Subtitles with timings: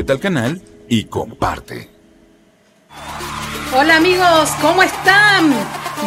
[0.00, 1.90] suscríbete al canal y comparte.
[3.76, 5.52] Hola amigos, ¿cómo están?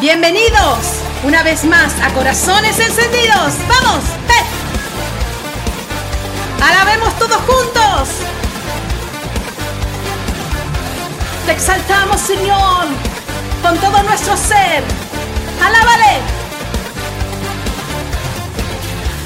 [0.02, 0.78] Bienvenidos
[1.24, 3.54] una vez más a Corazones Encendidos.
[3.70, 4.04] ¡Vamos!
[4.30, 4.46] ¡Eh!
[6.64, 8.10] ¡Alabemos todos juntos!
[11.46, 12.86] Te exaltamos, Señor,
[13.62, 14.84] con todo nuestro ser.
[15.62, 16.20] ¡Alábale!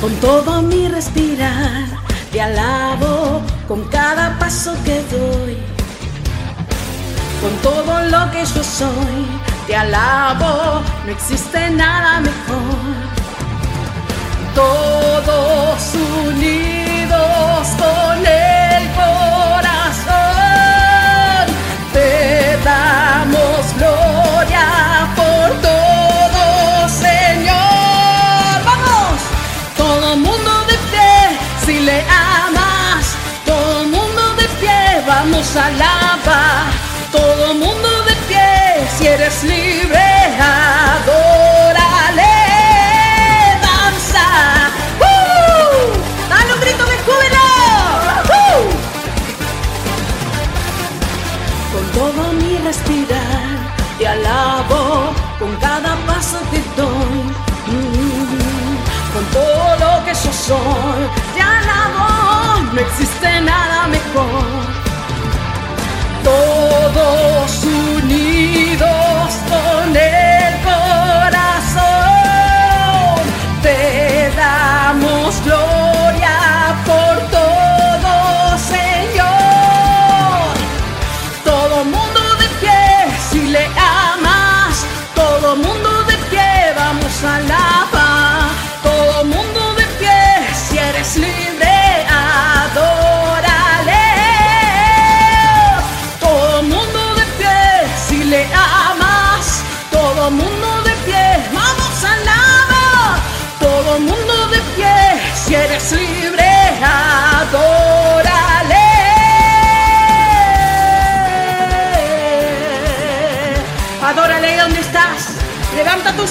[0.02, 1.86] Con todo mi respirar,
[2.32, 5.58] te alabo con cada paso que doy.
[7.42, 9.28] Con todo lo que yo soy,
[9.68, 13.08] te alabo, no existe nada mejor.
[14.56, 18.57] Todos unidos con el
[35.38, 36.66] pie, vamos a alabar.
[37.12, 40.04] Todo mundo de pie, si eres libre,
[40.40, 42.36] adórale,
[43.62, 44.28] danza.
[45.00, 46.30] ¡Uh!
[46.30, 47.48] ¡Dale un grito de júbilo!
[48.30, 48.62] ¡Uh!
[51.74, 53.58] Con todo mi respirar,
[53.98, 57.22] te alabo, con cada paso que doy.
[57.68, 58.78] Mm,
[59.14, 60.77] Con todo lo que yo soy,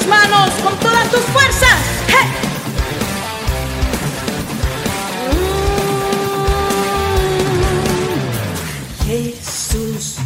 [0.07, 1.79] manos con todas tus fuerzas.
[2.09, 2.29] ¡Hey!
[9.07, 10.17] Jesús,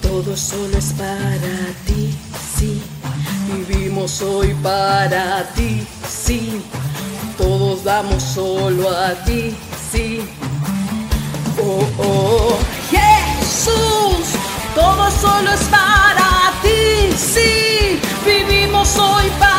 [0.00, 2.14] todo solo es para ti,
[2.58, 2.82] sí.
[3.52, 6.62] Vivimos hoy para ti, sí.
[7.36, 9.54] Todos damos solo a ti,
[9.92, 10.20] sí.
[11.60, 12.58] Oh, oh,
[12.90, 14.38] Jesús,
[14.74, 17.53] todo solo es para ti, sí.
[18.94, 19.53] Vivimos hoy para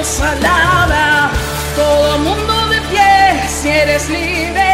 [0.00, 1.30] pie, vamos a alabar.
[1.76, 4.69] Todo mundo de pie, si eres libre,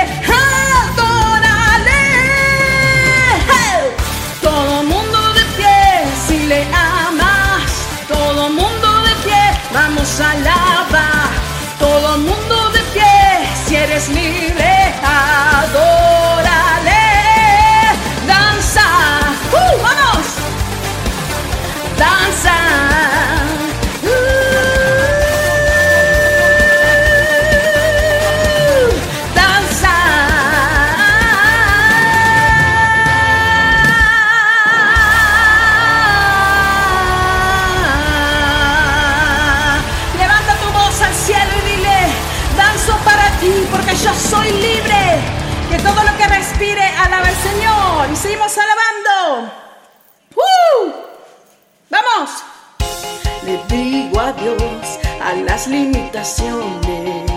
[55.69, 57.31] limitaciones.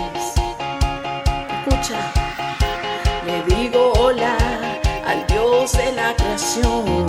[1.66, 2.12] Escucha.
[3.26, 4.36] Le digo hola
[5.06, 6.99] al Dios de la creación.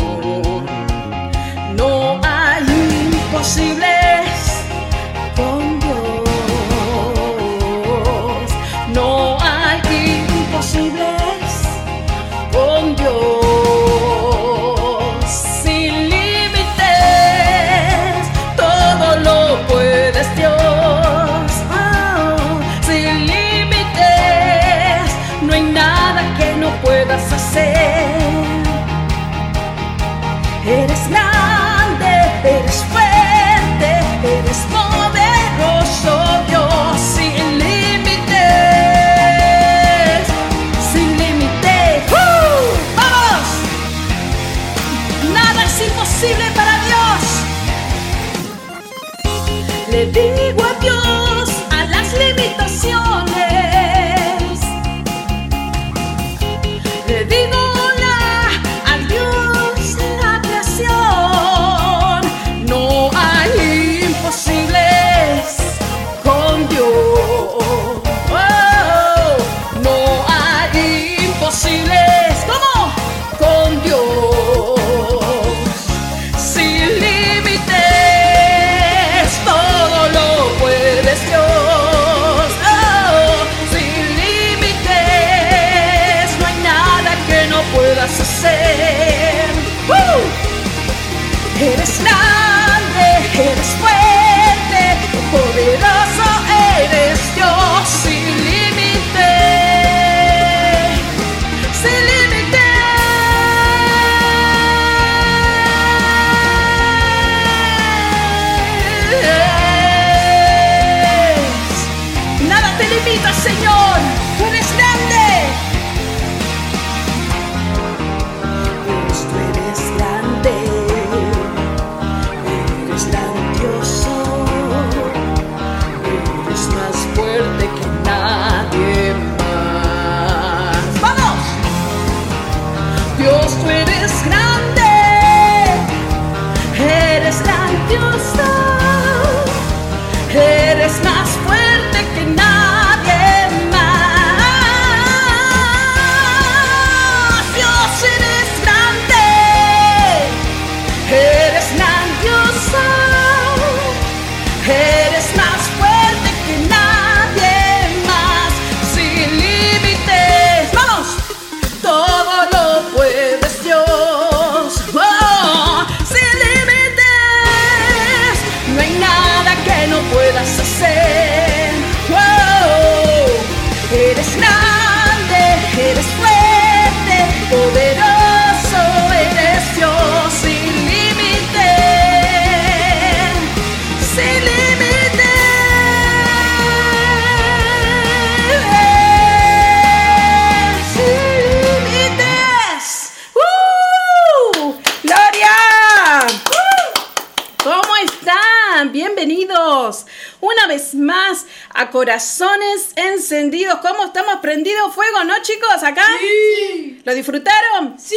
[200.92, 203.80] Vez más a Corazones Encendidos.
[203.80, 205.84] ¿Cómo estamos prendidos fuego, no chicos?
[205.84, 206.06] ¿Acá?
[206.20, 207.02] Sí.
[207.04, 207.96] ¿Lo disfrutaron?
[208.00, 208.16] Sí.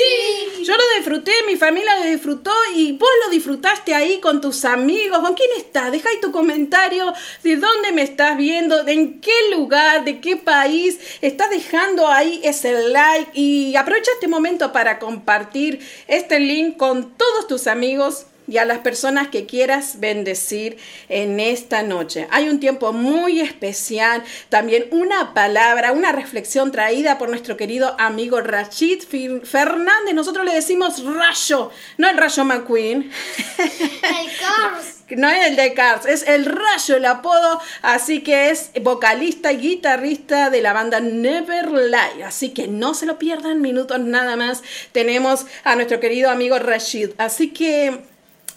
[0.65, 5.19] Yo lo disfruté, mi familia lo disfrutó y vos lo disfrutaste ahí con tus amigos.
[5.21, 5.93] ¿Con quién estás?
[5.93, 10.37] Deja ahí tu comentario de dónde me estás viendo, de en qué lugar, de qué
[10.37, 10.99] país.
[11.21, 17.47] Estás dejando ahí ese like y aprovecha este momento para compartir este link con todos
[17.47, 20.77] tus amigos y a las personas que quieras bendecir
[21.09, 22.29] en esta noche.
[22.31, 28.41] Hay un tiempo muy especial, también una palabra, una reflexión traída por nuestro querido amigo
[28.41, 29.03] Rachid
[29.43, 30.15] Fernández.
[30.15, 33.11] Nosotros le decimos Rayo, no el Rayo McQueen.
[33.59, 34.91] El Cars.
[35.11, 37.61] No es el de Cars, es el Rayo, el apodo.
[37.83, 42.25] Así que es vocalista y guitarrista de la banda Never Lie.
[42.25, 44.63] Así que no se lo pierdan minutos nada más.
[44.93, 47.11] Tenemos a nuestro querido amigo Rashid.
[47.19, 48.14] Así que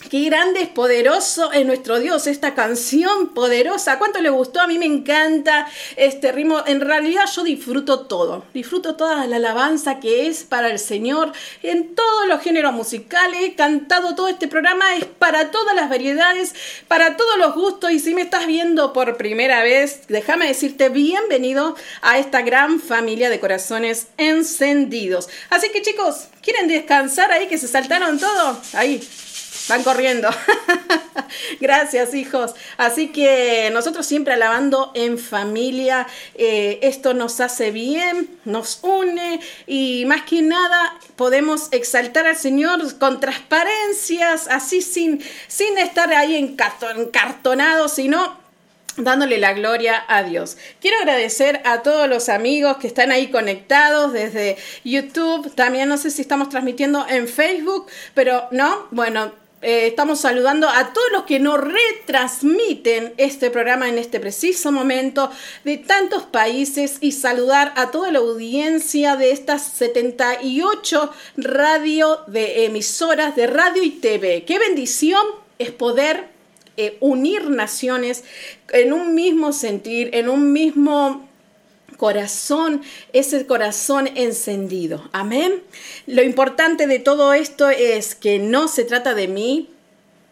[0.10, 3.98] Qué grande es poderoso es nuestro Dios, esta canción poderosa.
[3.98, 4.62] ¿Cuánto le gustó?
[4.62, 6.63] A mí me encanta este ritmo.
[6.66, 8.46] En realidad yo disfruto todo.
[8.54, 13.42] Disfruto toda la alabanza que es para el Señor en todos los géneros musicales.
[13.42, 16.54] He cantado todo este programa, es para todas las variedades,
[16.88, 17.92] para todos los gustos.
[17.92, 23.30] Y si me estás viendo por primera vez, déjame decirte bienvenido a esta gran familia
[23.30, 25.27] de corazones encendidos.
[25.50, 28.62] Así que chicos, ¿quieren descansar ahí que se saltaron todo?
[28.74, 29.01] Ahí,
[29.70, 30.30] Van corriendo.
[31.60, 32.54] Gracias, hijos.
[32.78, 36.08] Así que nosotros siempre alabando en familia.
[36.36, 42.98] eh, esto nos hace bien, nos une y más que nada podemos exaltar al Señor
[42.98, 48.38] con transparencias, así sin, sin estar ahí encarton- encartonados, sino
[48.98, 50.58] dándole la gloria a Dios.
[50.82, 55.54] Quiero agradecer a todos los amigos que están ahí conectados desde YouTube.
[55.56, 59.32] También no sé si estamos transmitiendo en Facebook, pero no, bueno.
[59.62, 65.32] Eh, estamos saludando a todos los que nos retransmiten este programa en este preciso momento
[65.64, 73.36] de tantos países y saludar a toda la audiencia de estas 78 radio de emisoras
[73.36, 74.44] de radio y TV.
[74.46, 75.26] Qué bendición
[75.58, 76.28] es poder
[76.78, 78.24] eh, unir naciones
[78.70, 81.26] en un mismo sentir, en un mismo
[81.98, 85.10] corazón, ese corazón encendido.
[85.12, 85.62] Amén.
[86.06, 89.70] Lo importante de todo esto es que no se trata de mí,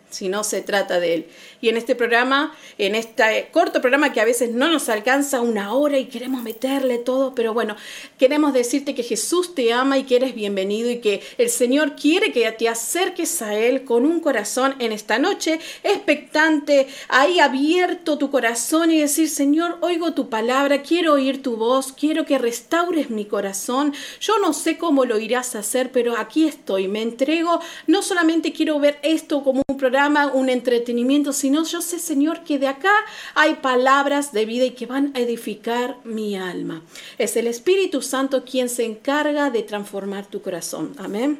[0.10, 1.27] si no se trata de Él.
[1.65, 5.74] Y en este programa, en este corto programa que a veces no nos alcanza una
[5.74, 7.75] hora y queremos meterle todo, pero bueno,
[8.19, 12.31] queremos decirte que Jesús te ama y que eres bienvenido y que el Señor quiere
[12.31, 18.29] que te acerques a Él con un corazón en esta noche expectante, ahí abierto tu
[18.29, 23.25] corazón y decir, Señor, oigo tu palabra, quiero oír tu voz, quiero que restaures mi
[23.25, 23.91] corazón.
[24.22, 27.60] Yo no sé cómo lo irás a hacer, pero aquí estoy, me entrego.
[27.88, 32.59] No solamente quiero ver esto como un programa, un entretenimiento, sino yo sé, Señor, que
[32.59, 32.93] de acá
[33.33, 36.83] hay palabras de vida y que van a edificar mi alma.
[37.17, 40.93] Es el Espíritu Santo quien se encarga de transformar tu corazón.
[40.97, 41.39] Amén.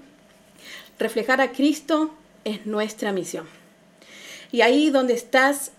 [0.98, 2.12] Reflejar a Cristo
[2.44, 3.48] es nuestra misión.
[4.52, 5.72] Y ahí donde estás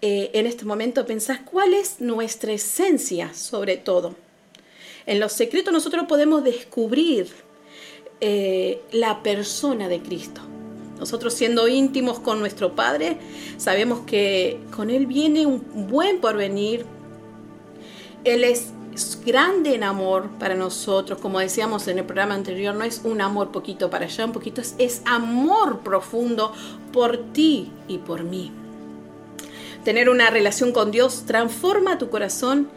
[0.00, 4.16] eh, en este momento, pensás cuál es nuestra esencia sobre todo.
[5.06, 7.28] En los secretos nosotros podemos descubrir
[8.20, 10.51] eh, la persona de Cristo.
[11.02, 13.18] Nosotros siendo íntimos con nuestro Padre,
[13.56, 16.86] sabemos que con Él viene un buen porvenir.
[18.22, 18.72] Él es
[19.26, 23.50] grande en amor para nosotros, como decíamos en el programa anterior, no es un amor
[23.50, 26.52] poquito para allá, un poquito, es, es amor profundo
[26.92, 28.52] por ti y por mí.
[29.82, 32.68] Tener una relación con Dios transforma tu corazón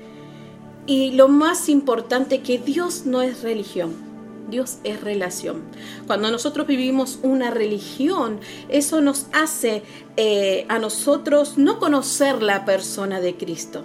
[0.88, 4.05] y lo más importante que Dios no es religión.
[4.50, 5.64] Dios es relación.
[6.08, 9.84] Cuando nosotros vivimos una religión, eso nos hace
[10.18, 13.84] eh, a nosotros no conocer la persona de Cristo.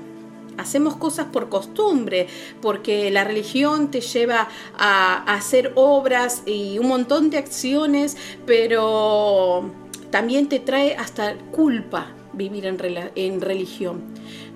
[0.59, 2.27] Hacemos cosas por costumbre,
[2.61, 4.49] porque la religión te lleva
[4.79, 9.71] a, hacer obras y un montón de acciones, pero
[10.11, 12.79] también te trae hasta culpa vivir en,
[13.15, 14.03] en religión.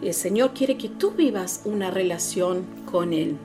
[0.02, 3.38] El Señor quiere que tú vivas una relación con Él.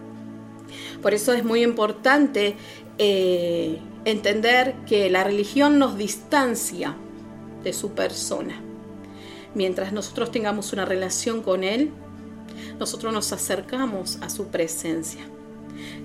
[1.01, 2.55] Por eso es muy importante
[2.97, 6.95] eh, entender que la religión nos distancia
[7.63, 8.61] de su persona.
[9.55, 11.91] Mientras nosotros tengamos una relación con Él,
[12.79, 15.21] nosotros nos acercamos a su presencia.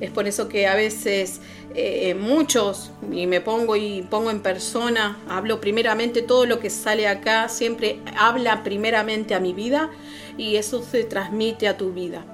[0.01, 1.41] Es por eso que a veces
[1.75, 7.09] eh, muchos, y me pongo y pongo en persona, hablo primeramente todo lo que sale
[7.09, 9.91] acá, siempre habla primeramente a mi vida
[10.39, 12.34] y eso se transmite a tu vida.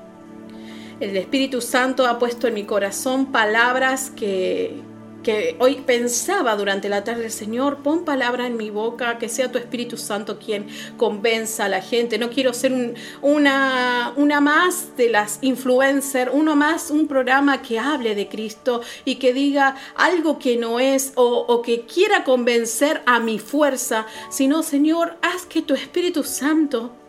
[1.01, 4.83] El Espíritu Santo ha puesto en mi corazón palabras que,
[5.23, 9.57] que hoy pensaba durante la tarde, Señor, pon palabra en mi boca, que sea tu
[9.57, 10.67] Espíritu Santo quien
[10.99, 12.19] convenza a la gente.
[12.19, 18.15] No quiero ser una, una más de las influencers, uno más, un programa que hable
[18.15, 23.21] de Cristo y que diga algo que no es o, o que quiera convencer a
[23.21, 27.00] mi fuerza, sino, Señor, haz que tu Espíritu Santo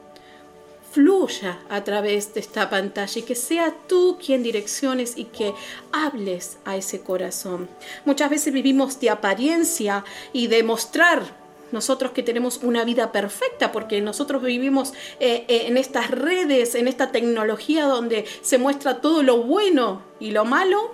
[0.91, 5.53] fluya a través de esta pantalla y que sea tú quien direcciones y que
[5.91, 7.69] hables a ese corazón.
[8.05, 14.01] Muchas veces vivimos de apariencia y de mostrar nosotros que tenemos una vida perfecta, porque
[14.01, 19.43] nosotros vivimos eh, eh, en estas redes, en esta tecnología donde se muestra todo lo
[19.43, 20.93] bueno y lo malo,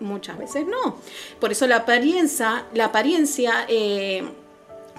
[0.00, 0.96] muchas veces no.
[1.40, 4.24] Por eso la apariencia, la apariencia eh,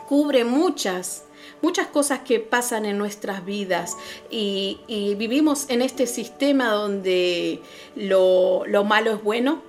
[0.08, 1.24] cubre muchas
[1.62, 3.98] muchas cosas que pasan en nuestras vidas
[4.30, 4.80] y,
[5.18, 7.62] vivimos en este sistema donde
[7.96, 9.62] lo, lo malo es bueno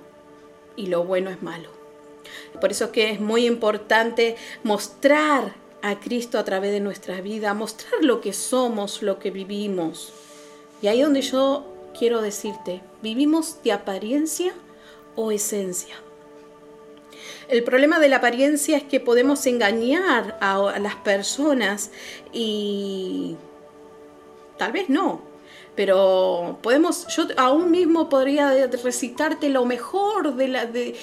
[0.75, 1.69] y lo bueno es malo.
[2.59, 8.03] Por eso que es muy importante mostrar a Cristo a través de nuestra vida, mostrar
[8.03, 10.13] lo que somos, lo que vivimos.
[10.81, 11.65] Y ahí donde yo
[11.97, 14.53] quiero decirte, ¿vivimos de apariencia
[15.15, 15.95] o esencia?
[17.51, 21.91] El problema de la apariencia es que podemos engañar a, las personas
[22.31, 23.35] y
[24.57, 25.19] tal vez no,
[25.75, 30.95] pero podemos, yo aún mismo podría recitarte lo mejor de las de,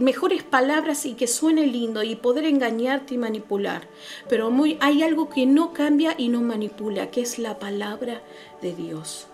[0.00, 3.86] mejores palabras y que suene lindo y poder engañarte y manipular.
[4.26, 4.50] Pero
[4.80, 8.22] hay algo que no cambia y no manipula, que es la palabra
[8.62, 9.26] de Dios.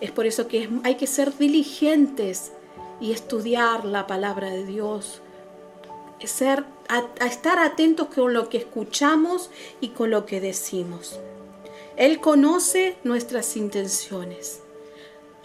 [0.00, 2.52] Es por eso que hay que ser diligentes
[3.00, 5.22] y estudiar la palabra de Dios,
[6.26, 11.18] ser, a, estar atentos con lo que escuchamos y con lo que decimos.
[11.96, 14.60] Él conoce nuestras intenciones.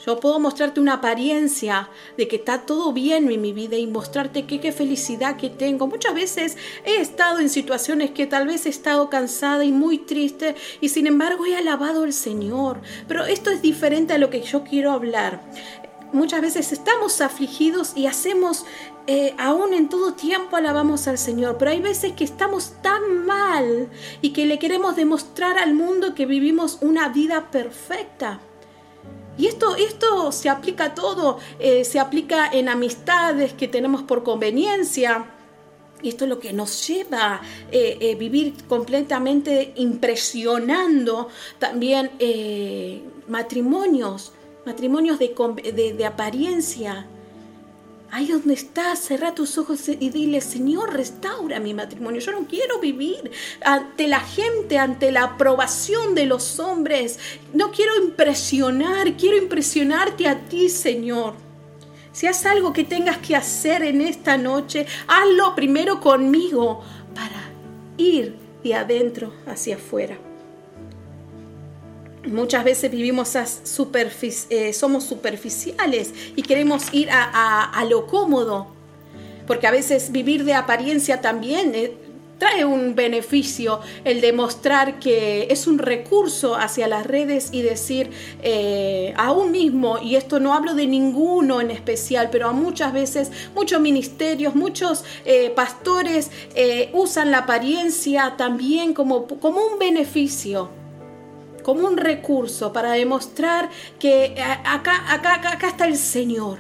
[0.05, 4.45] Yo puedo mostrarte una apariencia de que está todo bien en mi vida y mostrarte
[4.45, 5.87] qué, qué felicidad que tengo.
[5.87, 10.55] Muchas veces he estado en situaciones que tal vez he estado cansada y muy triste
[10.81, 12.81] y sin embargo he alabado al Señor.
[13.07, 15.39] Pero esto es diferente a lo que yo quiero hablar
[16.13, 18.65] muchas veces estamos afligidos y hacemos,
[19.05, 23.89] eh, aún en todo tiempo alabamos al Señor, pero hay veces que estamos tan mal
[24.21, 28.39] y que le queremos demostrar al mundo que vivimos una vida perfecta.
[29.37, 34.23] Y esto, esto se aplica a todo, eh, se aplica en amistades que tenemos por
[34.23, 35.25] conveniencia,
[36.01, 37.41] y esto es lo que nos lleva a
[37.71, 41.29] eh, vivir completamente impresionando
[41.59, 42.11] también
[43.27, 44.33] matrimonios,
[44.65, 47.07] matrimonios de apariencia,
[48.15, 52.21] Ahí donde estás, cerra tus ojos y dile, Señor, restaura mi matrimonio.
[52.21, 53.31] Yo no quiero vivir
[53.65, 57.17] ante la gente, ante la aprobación de los hombres.
[57.55, 61.33] No quiero impresionar, quiero impresionarte a ti, Señor.
[62.11, 66.83] Si haces algo que tengas que hacer en esta noche, hazlo primero conmigo
[67.15, 67.49] para
[67.97, 70.19] ir de adentro hacia afuera.
[72.25, 73.45] Muchas veces vivimos a
[74.49, 78.67] eh, somos superficiales y queremos ir a, lo cómodo,
[79.45, 81.91] porque a veces vivir de apariencia también eh,
[82.37, 88.09] trae un beneficio, el demostrar que es un recurso hacia las redes y decir
[88.41, 92.93] eh, a un mismo, y esto no hablo de ninguno en especial, pero a muchas
[92.93, 95.03] veces muchos ministerios, muchos
[95.57, 96.31] pastores
[96.93, 100.82] usan la apariencia también como, como un beneficio
[101.63, 106.59] como un recurso para demostrar que eh, acá, acá, acá, está el Señor.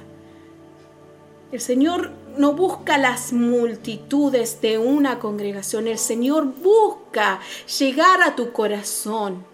[1.51, 7.39] El Señor no busca las multitudes de una congregación, el Señor busca
[7.79, 9.45] llegar a tu corazón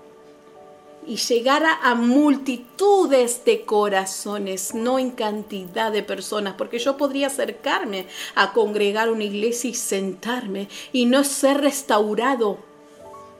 [1.09, 8.05] y llegar a, multitudes de corazones, no en cantidad de personas, porque yo podría acercarme
[8.35, 12.59] a congregar una iglesia y sentarme y no ser restaurado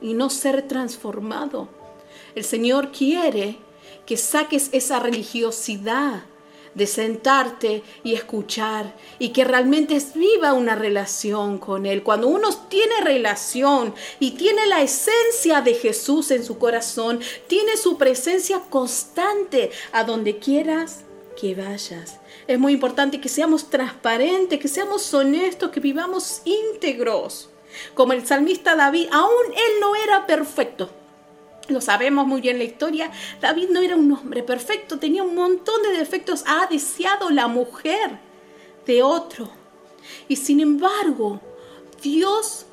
[0.02, 1.68] y no ser transformado.
[2.34, 3.58] El Señor quiere
[4.06, 6.24] que saques esa religiosidad
[6.74, 12.02] de sentarte y escuchar y que realmente viva una relación con Él.
[12.02, 17.98] Cuando uno tiene relación y tiene la esencia de Jesús en su corazón, tiene su
[17.98, 21.00] presencia constante a donde quieras
[21.40, 22.18] que vayas.
[22.46, 27.48] Es muy importante que seamos transparentes, que seamos honestos, que vivamos íntegros.
[27.94, 30.90] Como el salmista David, aún él no era perfecto
[31.68, 35.82] lo sabemos muy bien la historia, David no era un hombre perfecto, tenía un montón
[35.82, 38.18] de defectos, ha deseado la mujer
[38.86, 39.50] de otro.
[40.28, 41.40] Y sin embargo,
[42.02, 42.66] Dios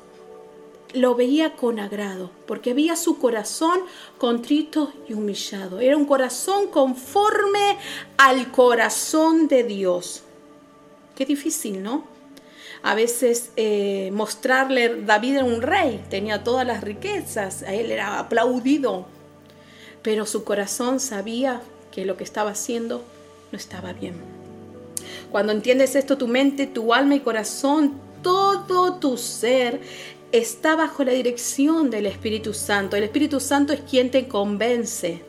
[0.94, 3.80] lo veía con agrado, porque veía su corazón
[4.16, 5.80] contrito y humillado.
[5.80, 7.78] Era un corazón conforme
[8.16, 10.22] al corazón de Dios.
[11.14, 12.17] Qué difícil, ¿no?
[12.82, 18.18] A veces eh, mostrarle, David era un rey, tenía todas las riquezas, a él era
[18.18, 19.06] aplaudido,
[20.02, 21.60] pero su corazón sabía
[21.90, 23.04] que lo que estaba haciendo
[23.50, 24.14] no estaba bien.
[25.30, 29.80] Cuando entiendes esto, tu mente, tu alma y corazón, todo tu ser
[30.32, 32.96] está bajo la dirección del Espíritu Santo.
[32.96, 35.22] El Espíritu Santo es quien te convence.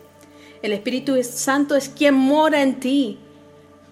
[0.61, 3.17] El Espíritu Santo es quien mora en ti.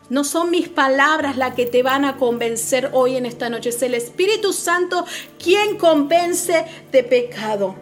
[0.09, 3.69] No son mis palabras las que te van a convencer hoy en esta noche.
[3.69, 5.05] Es el Espíritu Santo
[5.37, 7.75] quien convence de pecado.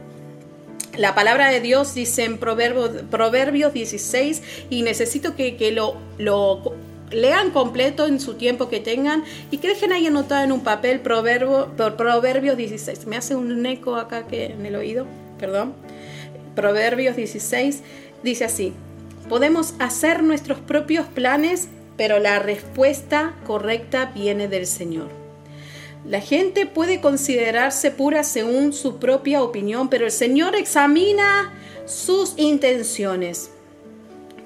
[0.97, 6.73] La palabra de Dios dice en Proverbios, 16 y necesito que, lo, lo,
[7.11, 11.01] lean completo en su tiempo que tengan y que dejen ahí anotado en un papel
[11.01, 13.07] Proverbio, Proverbios 16.
[13.07, 15.05] Me hace un eco acá que en el oído,
[15.37, 15.73] perdón.
[16.55, 17.81] Proverbios 16
[18.23, 18.73] dice así,
[19.27, 25.09] podemos hacer nuestros propios planes pero la respuesta correcta viene del Señor.
[26.05, 31.51] La gente puede considerarse pura según su propia opinión, pero el Señor examina
[31.85, 33.49] sus intenciones.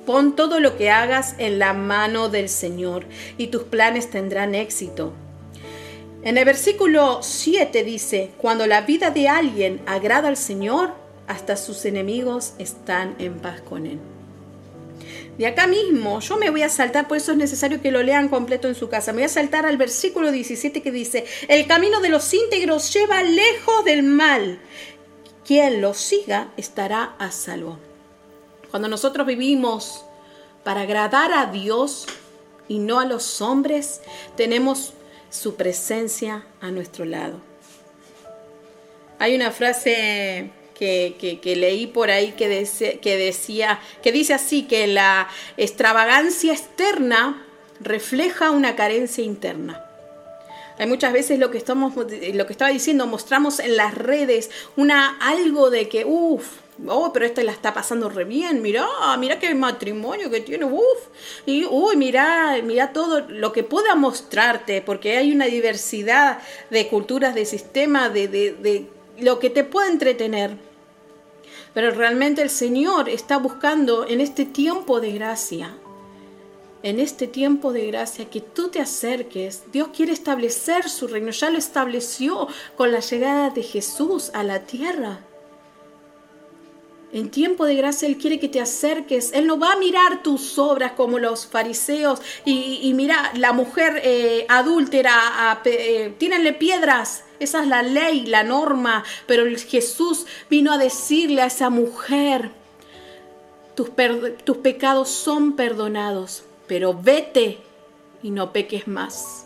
[0.06, 3.06] Pon todo lo que hagas en la mano del Señor
[3.38, 5.14] y tus planes tendrán éxito.
[6.24, 10.94] En el versículo 7 dice, cuando la vida de alguien agrada al Señor,
[11.28, 14.00] hasta sus enemigos están en paz con él
[15.40, 18.28] de acá mismo, yo me voy a saltar, por eso es necesario que lo lean
[18.28, 19.14] completo en su casa.
[19.14, 23.24] Me voy a saltar al versículo 17 que dice, el camino de los íntegros lleva
[23.24, 24.60] lejos del mal.
[25.46, 27.80] Quien lo siga estará a salvo.
[28.70, 30.04] Cuando nosotros vivimos
[30.66, 32.06] para agradar a Dios
[32.68, 34.02] y no a los hombres,
[34.36, 34.92] tenemos
[35.30, 37.40] su presencia a nuestro lado.
[39.20, 42.68] Hay una frase que, leí por ahí que,
[43.02, 47.46] que decía, que dice así, que la extravagancia externa
[47.82, 49.86] refleja una carencia interna.
[50.78, 55.18] Hay muchas veces lo que estamos, lo que estaba diciendo, mostramos en las redes una
[55.20, 56.46] algo de que, uff,
[56.88, 58.88] oh, pero esta la está pasando re bien, mirá,
[59.18, 61.08] mirá qué matrimonio que tiene, uff,
[61.46, 66.40] y uy, mirá, mirá todo lo que pueda mostrarte, porque hay una diversidad
[66.70, 68.86] de culturas, de sistemas, de, de, de
[69.20, 70.69] lo que te pueda entretener.
[71.74, 75.76] Pero realmente el Señor está buscando en este tiempo de gracia
[76.84, 79.64] en este tiempo de gracia que tú te acerques.
[79.72, 84.62] Dios quiere establecer su reino, ya lo estableció con la llegada de Jesús a la
[84.62, 85.20] tierra.
[87.12, 89.34] En tiempo de gracia Él quiere que te acerques.
[89.34, 94.46] Él no va a mirar tus obras como los fariseos y, mira, la mujer eh,
[94.48, 97.24] adúltera, eh, tírenle piedras.
[97.40, 99.04] Esa es la ley, la norma.
[99.26, 102.52] Pero Jesús vino a decirle a esa mujer,
[103.76, 103.90] tus,
[104.44, 107.60] tus pecados son perdonados, pero vete
[108.22, 109.46] y no peques más.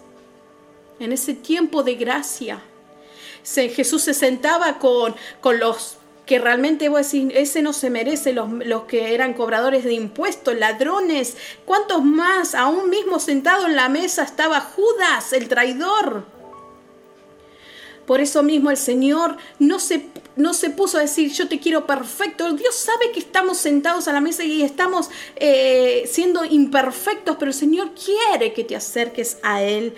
[0.99, 2.61] En ese tiempo de gracia,
[3.43, 8.31] Jesús se sentaba con, con los que realmente voy a decir, ese no se merece,
[8.31, 12.55] los, los, que eran cobradores de impuestos, ladrones, ¿cuántos más?
[12.55, 16.25] Aún mismo sentado en la mesa estaba Judas, el traidor.
[18.05, 21.87] Por eso mismo el Señor no se, no se puso a decir, yo te quiero
[21.87, 22.51] perfecto.
[22.53, 27.57] Dios sabe que estamos sentados a la mesa y estamos eh, siendo imperfectos, pero el
[27.57, 29.93] Señor quiere que te acerques a Él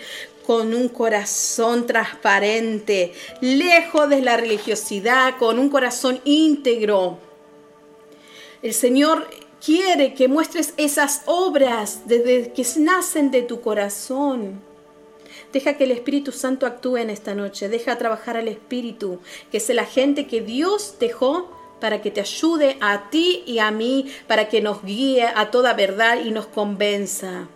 [0.46, 7.18] con un corazón transparente, lejos de la religiosidad, con un corazón íntegro.
[8.62, 9.28] El Señor
[9.64, 14.60] quiere que muestres esas obras desde que nacen de tu corazón.
[15.56, 17.70] Deja que el Espíritu Santo actúe en esta noche.
[17.70, 22.76] Deja trabajar al Espíritu, que es el agente que Dios dejó para que te ayude
[22.82, 27.48] a ti y a mí, para que nos guíe a toda verdad y nos convenza.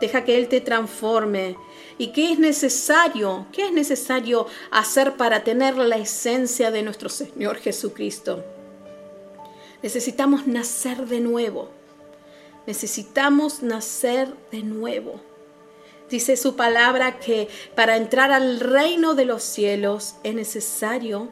[0.00, 1.56] Deja que Él te transforme
[1.96, 3.46] ¿Y qué es necesario?
[3.52, 8.44] ¿Qué es necesario hacer para tener la esencia de nuestro Señor Jesucristo?
[9.82, 11.70] Necesitamos nacer de nuevo.
[12.66, 15.22] Necesitamos nacer de nuevo.
[16.14, 21.26] Dice su palabra que para entrar al reino de los cielos es necesario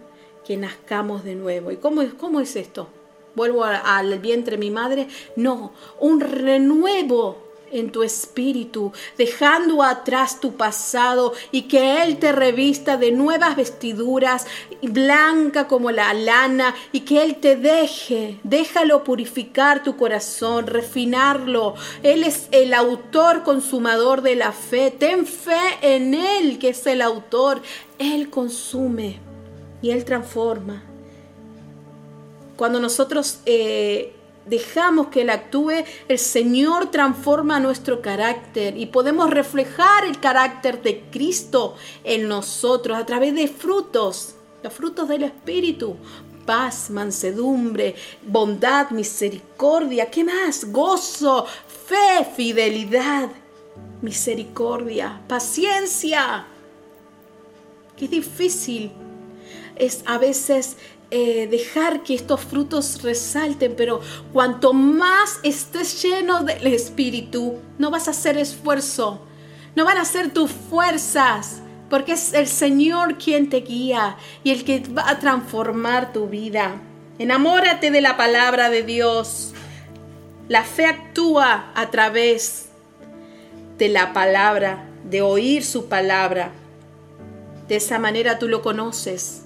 [0.45, 1.71] que nazcamos de nuevo.
[1.71, 2.88] ¿Y cómo es, cómo es esto?
[3.37, 5.07] ¿Vuelvo al vientre de mi madre?
[5.37, 12.97] No, un renuevo en tu espíritu, dejando atrás tu pasado y que Él te revista
[12.97, 14.47] de nuevas vestiduras,
[14.83, 21.75] blanca como la lana, y que Él te deje, déjalo purificar tu corazón, refinarlo.
[22.03, 24.91] Él es el autor consumador de la fe.
[24.91, 27.63] Ten fe en Él, que es el autor.
[27.99, 29.21] Él consume
[29.81, 30.83] y Él transforma.
[32.57, 33.41] Cuando nosotros...
[33.47, 40.83] Eh, dejamos que Él actúe, el Señor transforma nuestro carácter y podemos reflejar el carácter
[40.83, 45.96] de Cristo en nosotros a través de frutos, los frutos del Espíritu.
[46.46, 47.94] Paz, mansedumbre,
[48.26, 50.64] bondad, misericordia, ¿qué más?
[50.72, 51.46] Gozo,
[51.87, 53.28] fe, fidelidad,
[54.00, 56.46] misericordia, paciencia.
[57.96, 58.90] Qué difícil
[59.76, 60.76] es a veces
[61.14, 64.01] eh, dejar que estos frutos resalten, pero
[64.33, 69.20] cuanto más estés lleno del Espíritu, no vas a hacer esfuerzo,
[69.77, 74.64] no van a ser tus fuerzas, porque es el Señor quien te guía y el
[74.64, 76.81] que va a transformar tu vida.
[77.18, 79.53] Enamórate de la palabra de Dios.
[80.48, 82.70] La fe actúa a través
[83.77, 86.53] de la palabra, de oír su palabra.
[87.68, 89.42] De esa manera tú lo conoces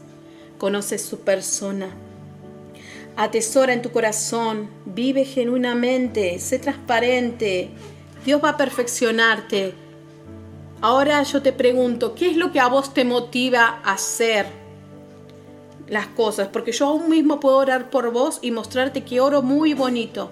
[0.59, 1.91] conoces su persona.
[3.17, 7.71] Atesora en tu corazón, vive genuinamente, sé transparente.
[8.25, 9.73] Dios va a perfeccionarte.
[10.83, 14.47] Ahora yo te pregunto, ¿qué es lo que a vos te motiva a hacer
[15.89, 16.49] las cosas?
[16.49, 20.31] Porque yo aún mismo puedo orar por vos y mostrarte que oro muy bonito.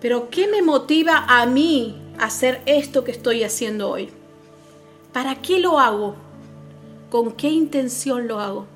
[0.00, 4.10] Pero ¿qué me motiva a mí a hacer esto que estoy haciendo hoy?
[5.12, 6.14] ¿Para qué lo hago?
[7.10, 8.66] ¿Con qué intención lo hago?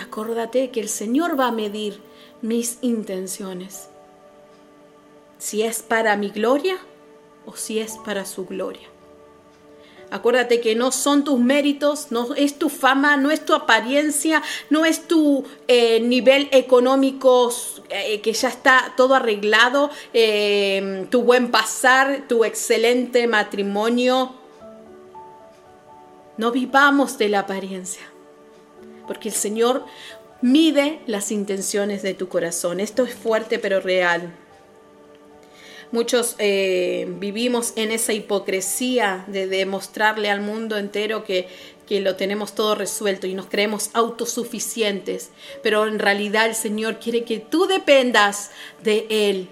[0.00, 2.00] Acórdate que el Señor va a medir
[2.40, 3.88] mis intenciones.
[5.38, 6.78] Si es para mi gloria
[7.44, 8.88] o si es para su gloria.
[10.10, 14.84] Acuérdate que no son tus méritos, no es tu fama, no es tu apariencia, no
[14.84, 17.52] es tu eh, nivel económico
[17.90, 24.34] eh, que ya está todo arreglado, eh, tu buen pasar, tu excelente matrimonio.
[26.38, 28.09] No vivamos de la apariencia
[29.10, 29.84] porque el Señor
[30.40, 32.78] mide las intenciones de tu corazón.
[32.78, 34.32] Esto es fuerte pero real.
[35.90, 41.48] Muchos eh, vivimos en esa hipocresía de demostrarle al mundo entero que,
[41.88, 47.24] que lo tenemos todo resuelto y nos creemos autosuficientes, pero en realidad el Señor quiere
[47.24, 48.52] que tú dependas
[48.84, 49.48] de Él.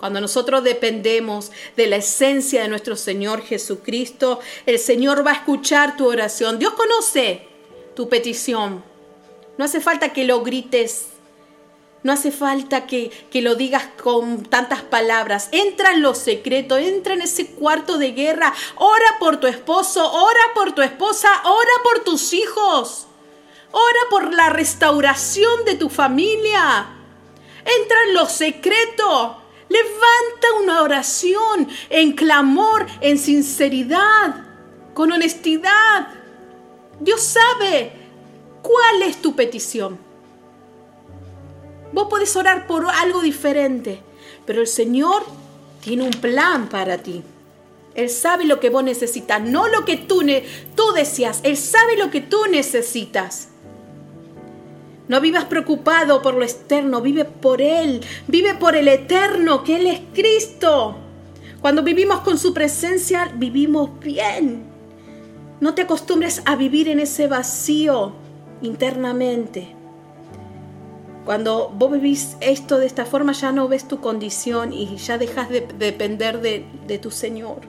[0.00, 5.96] Cuando nosotros dependemos de la esencia de nuestro Señor Jesucristo, el Señor va a escuchar
[5.96, 6.58] tu oración.
[6.58, 7.51] Dios conoce
[7.94, 8.84] tu petición.
[9.58, 11.08] No hace falta que lo grites.
[12.02, 15.48] No hace falta que, que, lo digas con tantas palabras.
[15.52, 18.52] Entra en lo secreto, entra en ese cuarto de guerra.
[18.76, 23.06] Ora por tu esposo, ora por tu esposa, ora por tus hijos.
[23.70, 26.88] Ora por la restauración de tu familia.
[27.64, 29.38] Entra en lo secreto.
[29.68, 34.44] Levanta una oración en clamor, en sinceridad,
[34.92, 36.21] con honestidad.
[37.02, 37.90] Dios sabe
[38.62, 39.98] cuál es tu petición.
[41.92, 44.00] Vos podés orar por algo diferente,
[44.46, 45.24] pero el Señor
[45.80, 47.24] tiene un plan para ti.
[47.96, 50.22] Él sabe lo que vos necesitas, no lo que tú,
[50.76, 51.40] tú deseas.
[51.42, 53.48] Él sabe lo que tú necesitas.
[55.08, 59.88] No vivas preocupado por lo externo, vive por Él, vive por el eterno, que Él
[59.88, 60.96] es Cristo.
[61.60, 64.71] Cuando vivimos con su presencia, vivimos bien.
[65.62, 68.14] No te acostumbres a vivir en ese vacío
[68.62, 69.68] internamente.
[71.24, 75.50] Cuando vos vivís esto de esta forma, ya no ves tu condición y ya dejas
[75.50, 77.60] de depender de, de tu Señor.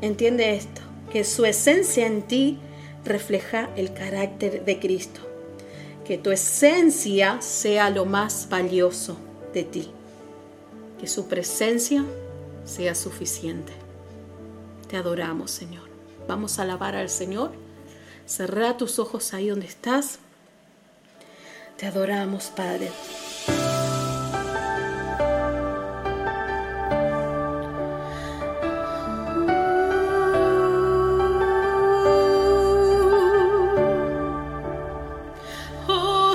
[0.00, 2.60] Entiende esto, que su esencia en ti
[3.04, 5.22] refleja el carácter de Cristo.
[6.04, 9.16] Que tu esencia sea lo más valioso
[9.52, 9.90] de ti.
[11.00, 12.04] Que su presencia
[12.64, 13.72] sea suficiente.
[14.88, 15.85] Te adoramos, Señor.
[16.28, 17.52] Vamos a alabar al Señor.
[18.26, 20.18] Cerra tus ojos ahí donde estás.
[21.76, 22.90] Te adoramos, Padre.
[35.86, 36.34] Oh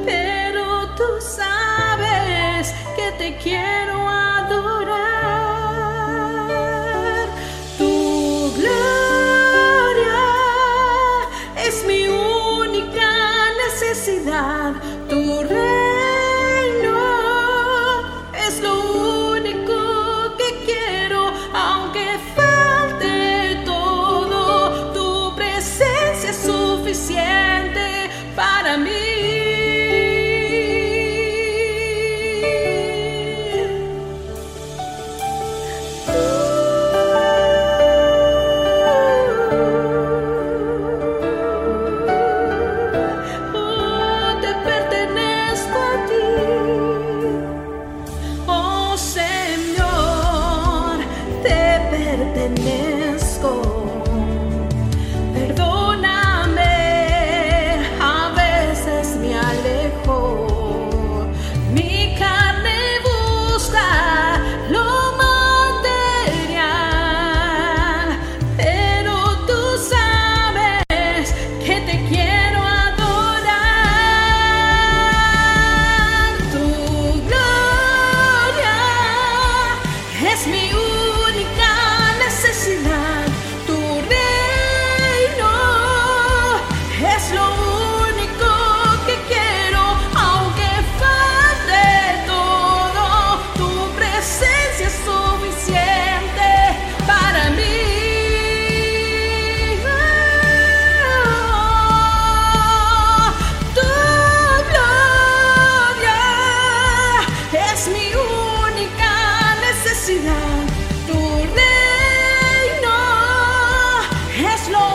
[0.06, 0.64] pero
[0.96, 3.79] tú sabes que te quiero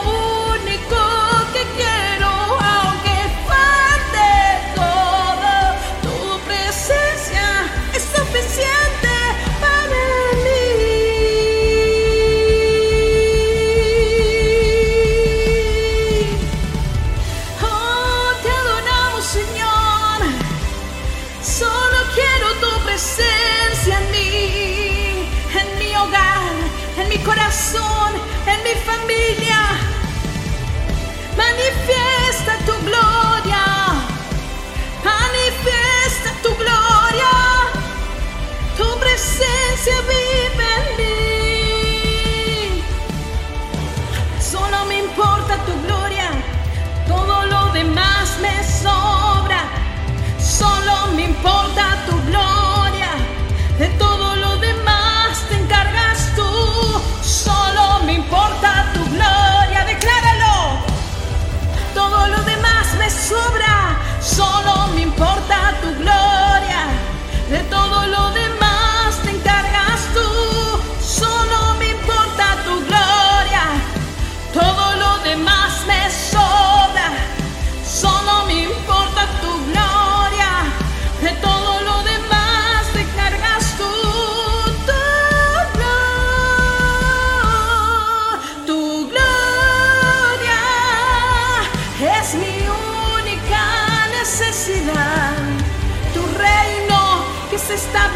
[0.03, 0.24] es
[63.27, 66.34] sobra, solo me importa tu gloria.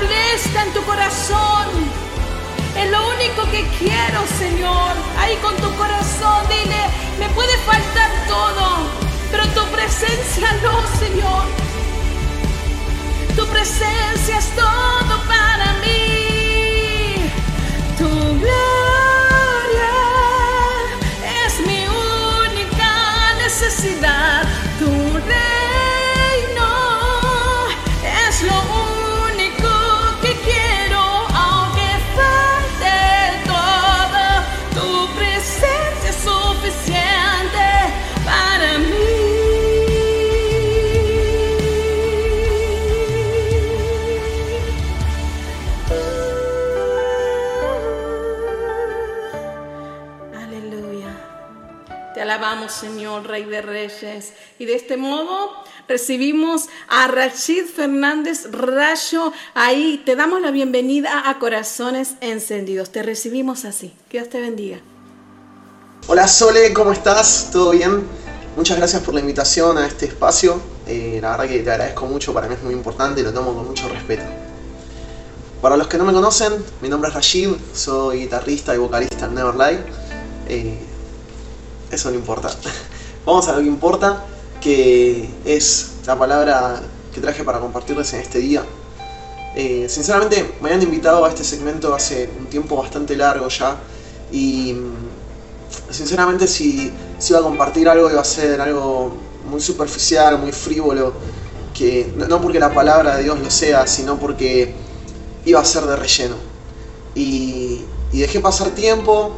[0.02, 1.68] En tu corazón.
[2.78, 4.94] Es lo único que quiero, Señor.
[5.18, 6.82] Ahí con tu corazón, dile,
[7.20, 8.78] me puede faltar todo,
[9.32, 11.44] pero tu presencia no, Señor.
[13.36, 14.89] Tu presencia es todo
[52.80, 54.34] Señor, Rey de Reyes.
[54.58, 55.52] Y de este modo
[55.88, 59.34] recibimos a Rachid Fernández Rayo.
[59.54, 62.92] Ahí te damos la bienvenida a Corazones Encendidos.
[62.92, 63.94] Te recibimos así.
[64.10, 64.80] Que Dios te bendiga.
[66.08, 67.50] Hola Sole, ¿cómo estás?
[67.52, 68.04] ¿Todo bien?
[68.56, 70.62] Muchas gracias por la invitación a este espacio.
[70.88, 73.54] Eh, la verdad que te agradezco mucho, para mí es muy importante y lo tomo
[73.54, 74.24] con mucho respeto.
[75.62, 79.36] Para los que no me conocen, mi nombre es Rashid, soy guitarrista y vocalista en
[79.36, 79.80] Neverlight.
[80.48, 80.89] Eh,
[81.92, 82.50] eso no importa.
[83.26, 84.26] Vamos a lo que importa,
[84.62, 86.82] que es la palabra
[87.14, 88.64] que traje para compartirles en este día.
[89.56, 93.78] Eh, sinceramente, me habían invitado a este segmento hace un tiempo bastante largo ya
[94.32, 99.12] y mm, sinceramente si, si iba a compartir algo iba a ser algo
[99.50, 101.14] muy superficial, muy frívolo,
[101.74, 104.74] que no, no porque la palabra de Dios lo sea, sino porque
[105.46, 106.36] iba a ser de relleno.
[107.16, 109.36] Y, y dejé pasar tiempo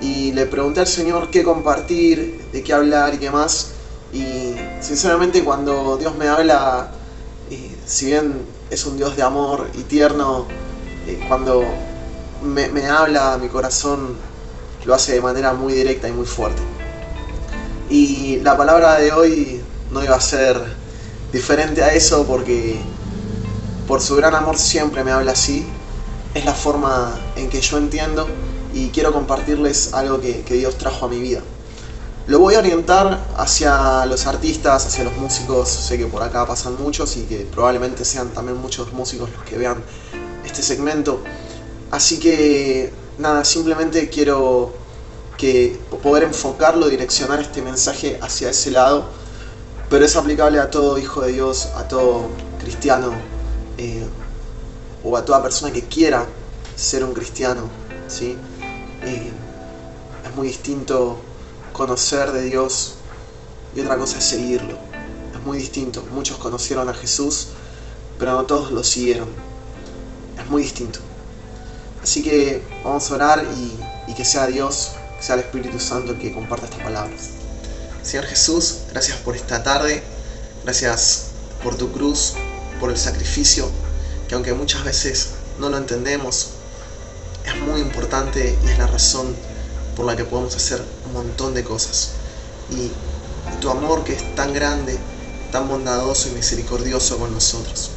[0.00, 3.72] y le pregunté al Señor qué compartir, de qué hablar y qué más.
[4.12, 6.90] Y sinceramente cuando Dios me habla,
[7.86, 10.46] si bien es un Dios de amor y tierno,
[11.06, 11.64] eh, cuando
[12.42, 14.16] me, me habla mi corazón
[14.84, 16.62] lo hace de manera muy directa y muy fuerte.
[17.90, 19.60] Y la palabra de hoy
[19.90, 20.56] no iba a ser
[21.32, 22.80] diferente a eso porque
[23.86, 25.66] por su gran amor siempre me habla así.
[26.32, 28.28] Es la forma en que yo entiendo
[28.72, 31.40] y quiero compartirles algo que, Dios trajo a mi vida.
[32.26, 35.68] Lo voy a orientar hacia los artistas, hacia los músicos.
[35.68, 39.58] Sé que por acá pasan muchos y que probablemente sean también muchos músicos los que
[39.58, 39.82] vean
[40.44, 41.20] este segmento.
[41.90, 44.72] Así que nada, simplemente quiero
[46.02, 49.04] poder enfocarlo, direccionar este mensaje hacia ese lado,
[49.88, 52.28] pero es aplicable a todo hijo de Dios, a todo
[52.60, 53.12] cristiano
[53.78, 54.06] eh,
[55.02, 56.26] o a toda persona que quiera
[56.76, 57.62] ser un cristiano,
[58.06, 58.36] ¿sí?
[59.02, 61.18] Es muy distinto
[61.72, 62.94] conocer de Dios
[63.74, 64.76] y otra cosa es seguirlo.
[65.34, 66.04] Es muy distinto.
[66.12, 67.48] Muchos conocieron a Jesús,
[68.18, 69.28] pero no todos lo siguieron.
[70.38, 71.00] Es muy distinto.
[72.02, 76.12] Así que vamos a orar y, y que sea Dios, que sea el Espíritu Santo
[76.12, 77.30] el que comparta estas palabras.
[78.02, 80.02] Señor Jesús, gracias por esta tarde,
[80.64, 81.26] gracias
[81.62, 82.34] por tu cruz,
[82.80, 83.68] por el sacrificio,
[84.28, 86.52] que aunque muchas veces no lo entendemos,
[87.44, 89.34] es muy importante y es la razón
[89.96, 92.12] por la que podemos hacer un montón de cosas.
[92.70, 92.90] Y
[93.60, 94.98] tu amor que es tan grande,
[95.52, 97.90] tan bondadoso y misericordioso con nosotros.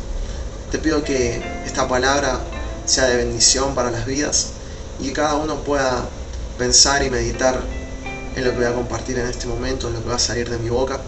[0.72, 2.40] Te pido que esta palabra
[2.86, 4.48] sea de bendición para las vidas
[5.00, 6.08] y que cada uno pueda
[6.58, 7.62] pensar y meditar
[8.36, 10.50] en lo que voy a compartir en este momento, en lo que va a salir
[10.50, 11.00] de mi boca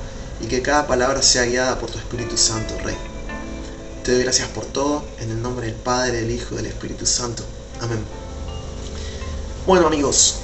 [0.41, 2.95] y que cada palabra sea guiada por tu Espíritu Santo, Rey.
[4.03, 7.05] Te doy gracias por todo, en el nombre del Padre, del Hijo y del Espíritu
[7.05, 7.43] Santo.
[7.81, 8.24] Amén.
[9.65, 10.35] Bueno amigos,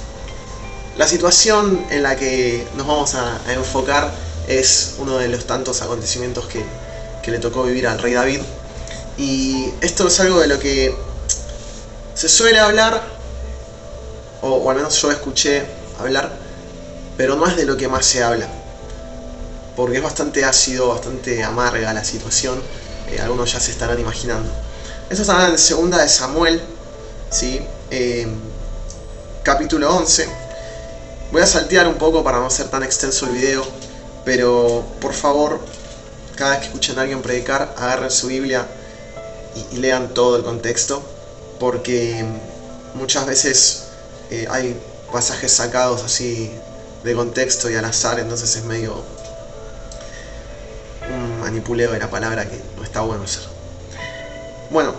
[0.98, 4.12] la situación en la que nos vamos a, enfocar
[4.48, 6.64] es uno de los tantos acontecimientos que,
[7.22, 8.40] que le tocó vivir al rey David.
[9.16, 10.92] Y esto es algo de lo que
[12.16, 13.00] se suele hablar,
[14.40, 15.66] o, al menos yo escuché
[16.00, 16.32] hablar,
[17.16, 18.48] pero no es de lo que más se habla.
[19.76, 22.60] Porque es bastante ácido, bastante amarga la situación.
[23.22, 24.50] algunos ya se estarán imaginando.
[25.08, 26.60] Eso está en segunda de Samuel,
[27.30, 27.60] ¿sí?
[27.92, 28.26] Eh,
[29.42, 30.28] capítulo 11.
[31.32, 33.66] Voy a saltear un poco para no hacer tan extenso el video,
[34.24, 35.60] pero por favor,
[36.36, 38.66] cada vez que escuchen a alguien predicar, agarren su Biblia
[39.72, 41.02] y, lean todo el contexto,
[41.58, 42.24] porque
[42.94, 43.84] muchas veces
[44.30, 44.80] eh, hay
[45.12, 46.52] pasajes sacados así
[47.02, 49.02] de contexto y al azar, entonces es medio
[51.12, 53.42] un manipuleo de la palabra que no está bueno hacer.
[54.70, 54.94] Bueno,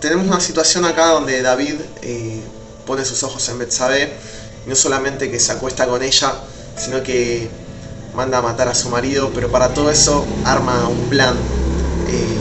[0.00, 2.42] tenemos una situación acá donde David eh,
[2.86, 4.12] pone sus ojos en Betsabé,
[4.66, 6.34] y no solamente que se acuesta con ella,
[6.76, 7.48] sino que
[8.14, 11.34] manda a matar a su marido, pero para todo eso arma un plan
[12.08, 12.36] eh,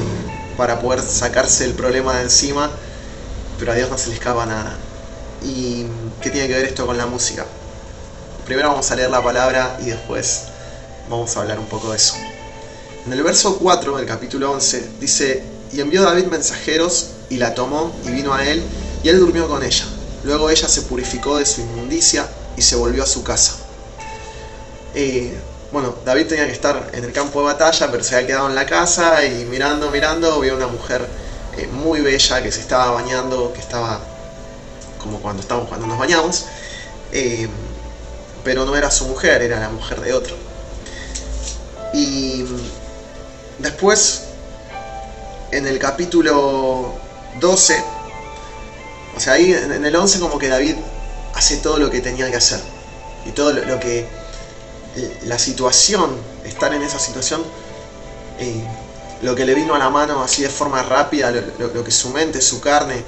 [0.58, 2.70] para poder sacarse el problema de encima,
[3.58, 4.76] pero a Dios no se le escapa nada.
[5.44, 5.86] ¿Y
[6.22, 7.46] qué tiene que ver esto con la música?
[8.46, 10.44] Primero vamos a leer la palabra y después
[11.10, 12.16] vamos a hablar un poco de eso.
[13.06, 17.94] En el verso 4 del capítulo 11 dice, y envió David mensajeros y la tomó
[18.06, 18.62] y vino a él
[19.04, 19.86] y él durmió con ella.
[20.24, 23.54] Luego ella se purificó de su inmundicia y se volvió a su casa.
[24.94, 25.38] Eh,
[25.72, 28.56] bueno, David tenía que estar en el campo de batalla, pero se había quedado en
[28.56, 31.08] la casa y mirando, mirando, vio una mujer
[31.58, 34.02] eh, muy bella que se estaba bañando, que estaba
[34.98, 36.46] como cuando estamos cuando nos bañamos,
[37.12, 37.48] eh,
[38.44, 40.36] pero no era su mujer, era la mujer de otro.
[41.94, 42.46] Y
[43.60, 44.24] después,
[45.52, 46.94] en el capítulo
[47.40, 47.84] 12,
[49.16, 50.76] o sea, ahí en el 11 como que David
[51.34, 52.60] hace todo lo que tenía que hacer.
[53.26, 54.08] Y todo lo, que...
[55.24, 57.44] La situación, estar en esa situación,
[58.40, 58.64] eh,
[59.22, 62.42] lo que le vino a la mano así de forma rápida, lo, que su mente,
[62.42, 63.04] su carne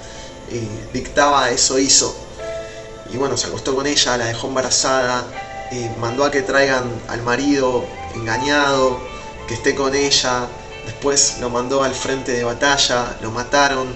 [0.52, 2.16] eh, dictaba, eso hizo.
[3.12, 5.26] Y bueno, se acostó con ella, la dejó embarazada,
[5.72, 7.84] eh, mandó a que traigan al marido
[8.16, 9.00] engañado,
[9.48, 10.48] que esté con ella,
[10.86, 13.88] después lo mandó al frente de batalla, lo mataron.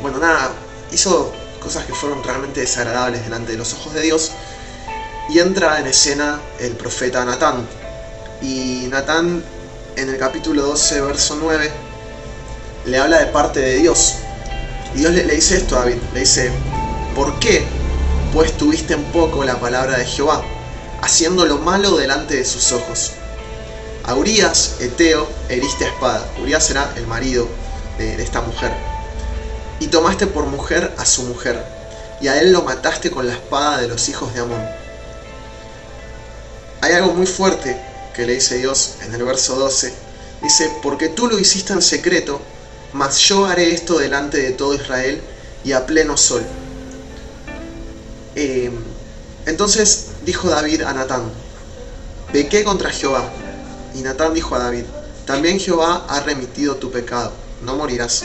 [0.00, 0.52] bueno, nada,
[0.94, 4.30] hizo cosas que fueron realmente desagradables delante de los ojos de Dios.
[5.28, 7.66] Y entra en escena el profeta Natán.
[8.40, 9.42] Y Natán
[9.96, 11.70] en el capítulo 12, verso 9,
[12.86, 14.16] le habla de parte de Dios.
[14.94, 16.50] Y Dios le, dice esto a David, le dice,
[17.14, 17.64] ¿por qué
[18.32, 20.42] pues tuviste en poco la palabra de Jehová,
[21.00, 23.12] haciendo lo malo delante de sus ojos?
[24.04, 26.28] A Urias, Eteo, heriste a espada.
[26.42, 27.48] Urias era el marido
[27.96, 28.93] de esta mujer
[29.80, 31.64] y tomaste por mujer a su mujer,
[32.20, 34.64] y a él lo mataste con la espada de los hijos de Amón.
[36.80, 37.80] Hay algo muy fuerte
[38.14, 39.92] que le dice Dios en el verso 12.
[40.42, 42.40] Dice, porque tú lo hiciste en secreto,
[42.92, 45.20] mas yo haré esto delante de todo Israel
[45.64, 46.44] y a pleno sol.
[48.36, 48.70] Eh,
[49.46, 51.22] entonces dijo David a Natán,
[52.32, 53.30] pequé contra Jehová.
[53.94, 54.84] Y Natán dijo a David,
[55.26, 58.24] también Jehová ha remitido tu pecado, no morirás.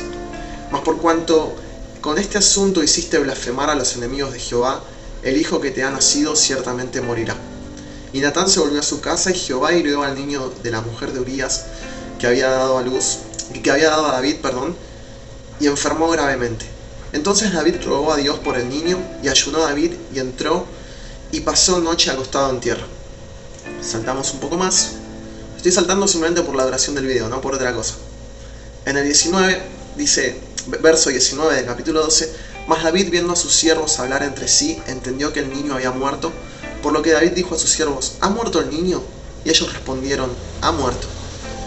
[0.72, 1.56] Mas por cuanto
[2.02, 4.84] con este asunto hiciste blasfemar a los enemigos de Jehová,
[5.24, 7.36] el hijo que te ha nacido ciertamente morirá.
[8.14, 11.12] Y Natán se volvió a su casa y Jehová hirió al niño de la mujer
[11.12, 11.66] de Urías
[12.18, 13.20] que había dado a luz,
[13.62, 14.76] que había dado a David, perdón,
[15.60, 16.66] y enfermó gravemente.
[17.12, 20.66] Entonces David rogó a Dios por el niño y ayunó a David y entró
[21.32, 22.86] y pasó noche acostado en tierra.
[23.82, 24.92] Saltamos un poco más.
[25.58, 27.96] Estoy saltando simplemente por la duración del video, no por otra cosa.
[28.86, 29.62] En el 19
[29.98, 32.34] dice, verso 19 del capítulo 12,
[32.68, 36.32] mas David viendo a sus siervos hablar entre sí, entendió que el niño había muerto,
[36.82, 39.02] por lo que David dijo a sus siervos, ¿ha muerto el niño?
[39.44, 40.30] Y ellos respondieron,
[40.62, 41.08] ha muerto.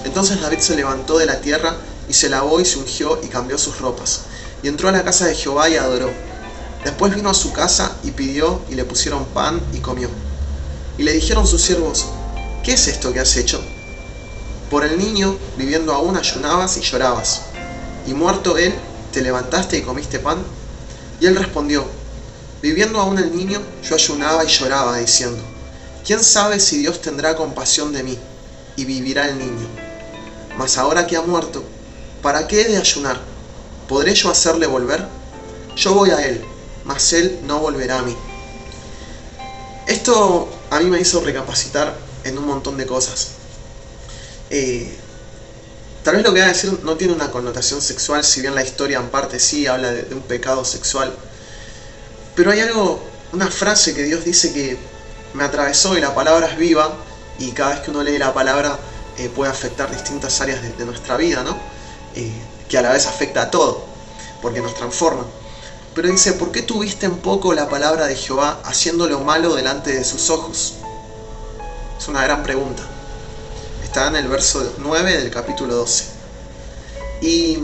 [0.04, 1.76] Entonces David se levantó de la tierra
[2.08, 4.22] y se lavó y se ungió y cambió sus ropas,
[4.62, 6.10] y entró a la casa de Jehová y adoró.
[6.84, 10.08] Después vino a su casa y pidió y le pusieron pan y comió.
[10.98, 12.06] Y le dijeron sus siervos,
[12.64, 13.60] ¿qué es esto que has hecho?
[14.70, 17.42] Por el niño, viviendo aún, ayunabas y llorabas.
[18.06, 18.74] Y muerto él,
[19.12, 20.44] ¿te levantaste y comiste pan?
[21.20, 21.86] Y él respondió,
[22.60, 25.42] viviendo aún el niño, yo ayunaba y lloraba, diciendo,
[26.04, 28.18] ¿quién sabe si Dios tendrá compasión de mí
[28.76, 29.68] y vivirá el niño?
[30.56, 31.62] Mas ahora que ha muerto,
[32.22, 33.20] ¿para qué he de ayunar?
[33.88, 35.06] ¿Podré yo hacerle volver?
[35.76, 36.44] Yo voy a él,
[36.84, 38.16] mas él no volverá a mí.
[39.86, 43.28] Esto a mí me hizo recapacitar en un montón de cosas.
[44.50, 44.96] Eh,
[46.02, 48.64] Tal vez lo que voy a decir no tiene una connotación sexual, si bien la
[48.64, 51.14] historia en parte sí habla de, un pecado sexual.
[52.34, 53.00] Pero hay algo,
[53.32, 54.76] una frase que Dios dice que
[55.34, 56.92] me atravesó y la palabra es viva
[57.38, 58.76] y cada vez que uno lee la palabra
[59.16, 61.56] eh, puede afectar distintas áreas de, nuestra vida, ¿no?
[62.16, 62.32] Eh,
[62.68, 63.84] que a la vez afecta a todo,
[64.40, 65.24] porque nos transforma.
[65.94, 69.92] Pero dice, ¿por qué tuviste en poco la palabra de Jehová haciendo lo malo delante
[69.92, 70.74] de sus ojos?
[71.96, 72.82] Es una gran pregunta
[73.92, 76.04] está en el verso 9 del capítulo 12.
[77.20, 77.58] Y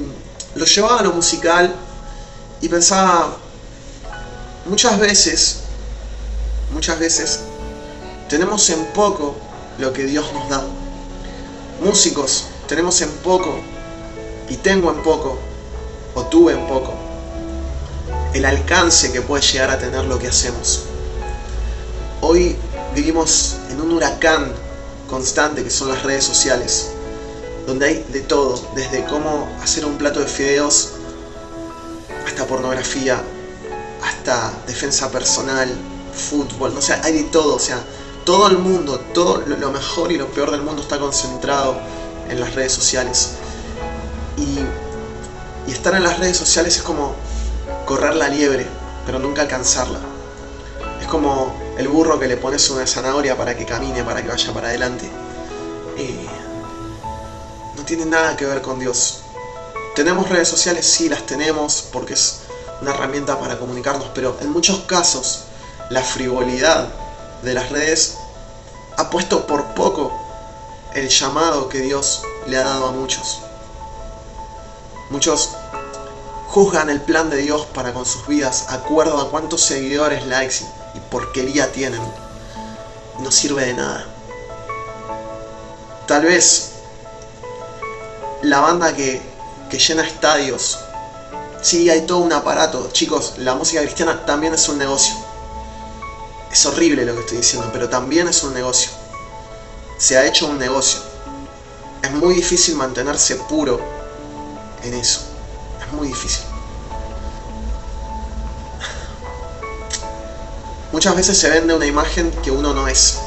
[0.56, 1.74] lo llevaba a lo musical
[2.60, 3.34] y pensaba,
[4.66, 5.60] muchas veces,
[6.70, 7.40] muchas veces,
[8.28, 9.36] tenemos en poco
[9.78, 10.62] lo que Dios nos da.
[11.82, 13.58] músicos tenemos en poco,
[14.50, 15.38] y tengo en poco,
[16.14, 16.92] o tuve en poco,
[18.34, 20.82] el alcance que puede llegar a tener lo que hacemos.
[22.20, 22.54] Hoy
[22.94, 24.67] vivimos en un huracán
[25.08, 26.90] constante que son las redes sociales,
[27.66, 30.90] donde hay de todo, desde cómo hacer un plato de fideos
[32.26, 33.20] hasta pornografía,
[34.02, 35.68] hasta defensa personal,
[36.12, 37.82] fútbol, no sé, hay de todo, o sea,
[38.24, 41.78] todo el mundo, todo lo mejor y lo peor del mundo está concentrado
[42.28, 43.30] en las redes sociales.
[44.36, 44.58] Y,
[45.70, 47.14] estar en las redes sociales es como
[47.86, 48.66] correr la liebre,
[49.06, 49.98] pero nunca alcanzarla.
[51.00, 54.52] Es como el burro que le pones una zanahoria para que camine, para que vaya
[54.52, 55.08] para adelante.
[55.96, 56.26] Eh,
[57.76, 59.20] no tiene nada que ver con Dios.
[59.94, 60.84] ¿Tenemos redes sociales?
[60.84, 62.40] Sí, las tenemos porque es
[62.82, 65.44] una herramienta para comunicarnos, pero en muchos casos
[65.88, 66.88] la frivolidad
[67.42, 68.16] de las redes
[68.96, 70.12] ha puesto por poco
[70.94, 73.38] el llamado que Dios le ha dado a muchos.
[75.10, 75.50] Muchos
[76.48, 80.64] juzgan el plan de Dios para con sus vidas acuerdo a cuántos seguidores, likes
[80.94, 82.02] y porquería tienen.
[83.20, 84.06] No sirve de nada.
[86.06, 86.72] Tal vez
[88.42, 89.20] la banda que,
[89.68, 90.78] que llena estadios,
[91.60, 92.90] sí hay todo un aparato.
[92.92, 95.14] Chicos, la música cristiana también es un negocio.
[96.50, 98.90] Es horrible lo que estoy diciendo, pero también es un negocio.
[99.98, 101.00] Se ha hecho un negocio.
[102.02, 103.80] Es muy difícil mantenerse puro
[104.82, 105.20] en eso.
[105.80, 106.47] Es muy difícil.
[110.98, 113.18] Muchas veces se vende una imagen que uno no es.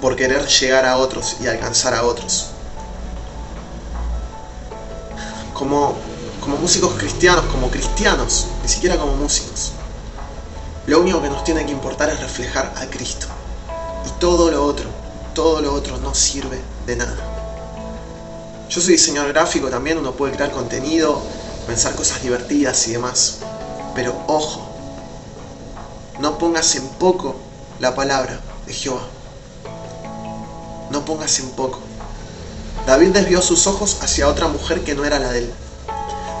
[0.00, 2.46] Por querer llegar a otros y alcanzar a otros.
[5.52, 5.94] Como,
[6.40, 9.72] como músicos cristianos, como cristianos, ni siquiera como músicos.
[10.86, 13.26] Lo único que nos tiene que importar es reflejar a Cristo.
[14.06, 14.88] Y todo lo otro,
[15.34, 17.18] todo lo otro no sirve de nada.
[18.70, 21.20] Yo soy diseñador gráfico también, uno puede crear contenido,
[21.66, 23.40] pensar cosas divertidas y demás.
[23.94, 24.71] Pero ojo,
[26.20, 27.36] no pongas en poco
[27.80, 29.02] la palabra de Jehová.
[30.90, 31.80] No pongas en poco.
[32.86, 35.52] David desvió sus ojos hacia otra mujer que no era la de él.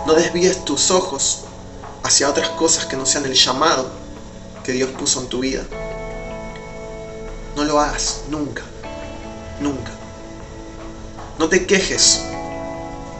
[0.06, 1.44] No desvíes tus ojos
[2.02, 3.88] hacia otras cosas que no sean el llamado
[4.64, 5.62] que Dios puso en tu vida.
[7.56, 8.62] No lo hagas nunca,
[9.60, 9.92] nunca.
[11.38, 12.22] No te quejes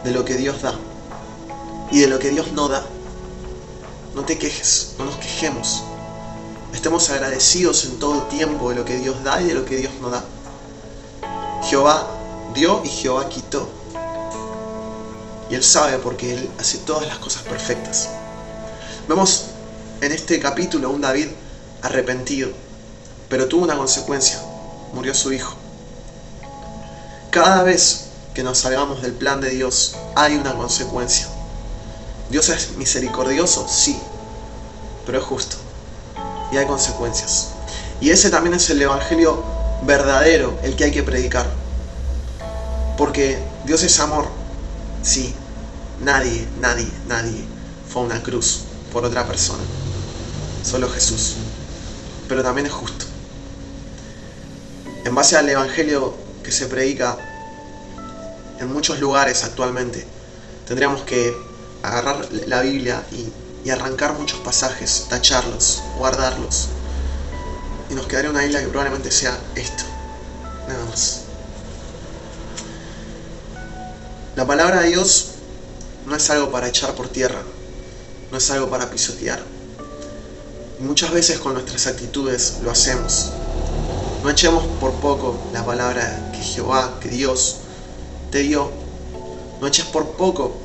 [0.03, 0.73] de lo que Dios da
[1.91, 2.85] y de lo que Dios no da.
[4.15, 5.83] No te quejes, no nos quejemos.
[6.73, 9.93] Estemos agradecidos en todo tiempo de lo que Dios da y de lo que Dios
[10.01, 10.23] no da.
[11.63, 12.07] Jehová
[12.53, 13.69] dio y Jehová quitó.
[15.49, 18.09] Y Él sabe porque Él hace todas las cosas perfectas.
[19.07, 19.45] Vemos
[20.01, 21.27] en este capítulo un David
[21.83, 22.49] arrepentido,
[23.29, 24.41] pero tuvo una consecuencia.
[24.93, 25.55] Murió su hijo.
[27.29, 31.27] Cada vez que nos salgamos del plan de Dios hay una consecuencia.
[32.29, 33.97] Dios es misericordioso, sí,
[35.05, 35.62] pero es justo.
[36.51, 37.49] Y hay consecuencias.
[37.99, 39.43] Y ese también es el Evangelio
[39.83, 41.47] verdadero, el que hay que predicar.
[42.97, 44.27] Porque Dios es amor,
[45.01, 45.33] sí.
[46.01, 47.45] Nadie, nadie, nadie
[47.87, 49.63] fue a una cruz por otra persona.
[50.63, 51.35] Solo Jesús.
[52.27, 53.05] Pero también es justo.
[55.05, 56.13] En base al Evangelio
[56.43, 57.17] que se predica
[58.59, 60.05] en muchos lugares actualmente,
[60.67, 61.35] tendríamos que
[61.81, 63.27] agarrar la Biblia y,
[63.63, 66.67] y arrancar muchos pasajes, tacharlos, guardarlos.
[67.89, 69.83] Y nos quedaría una isla que probablemente sea esto.
[70.67, 71.21] Nada más.
[74.35, 75.33] La palabra de Dios
[76.05, 77.41] no es algo para echar por tierra,
[78.31, 79.43] no es algo para pisotear.
[80.79, 83.31] Muchas veces con nuestras actitudes lo hacemos.
[84.23, 87.57] No echemos por poco la palabra que Jehová, que Dios
[88.31, 88.71] te dio.
[89.61, 90.57] No eches por poco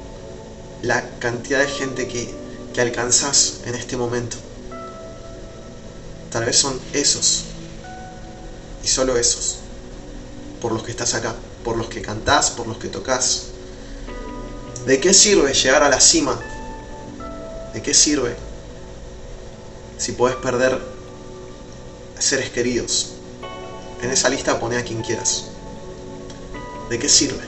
[0.83, 2.35] la cantidad de gente que,
[2.75, 4.37] que alcanzás en este momento.
[6.31, 7.45] Tal vez son esos,
[8.85, 9.57] y solo esos,
[10.61, 13.45] por los que estás acá, por los que cantás, por los que tocas.
[14.87, 16.39] ¿De qué sirve llegar a la cima?
[17.73, 18.37] ¿De qué sirve
[19.97, 20.81] si podés perder
[22.19, 23.13] seres queridos?
[24.03, 25.47] En esa lista pone a quien quieras.
[26.89, 27.45] ¿De qué sirve?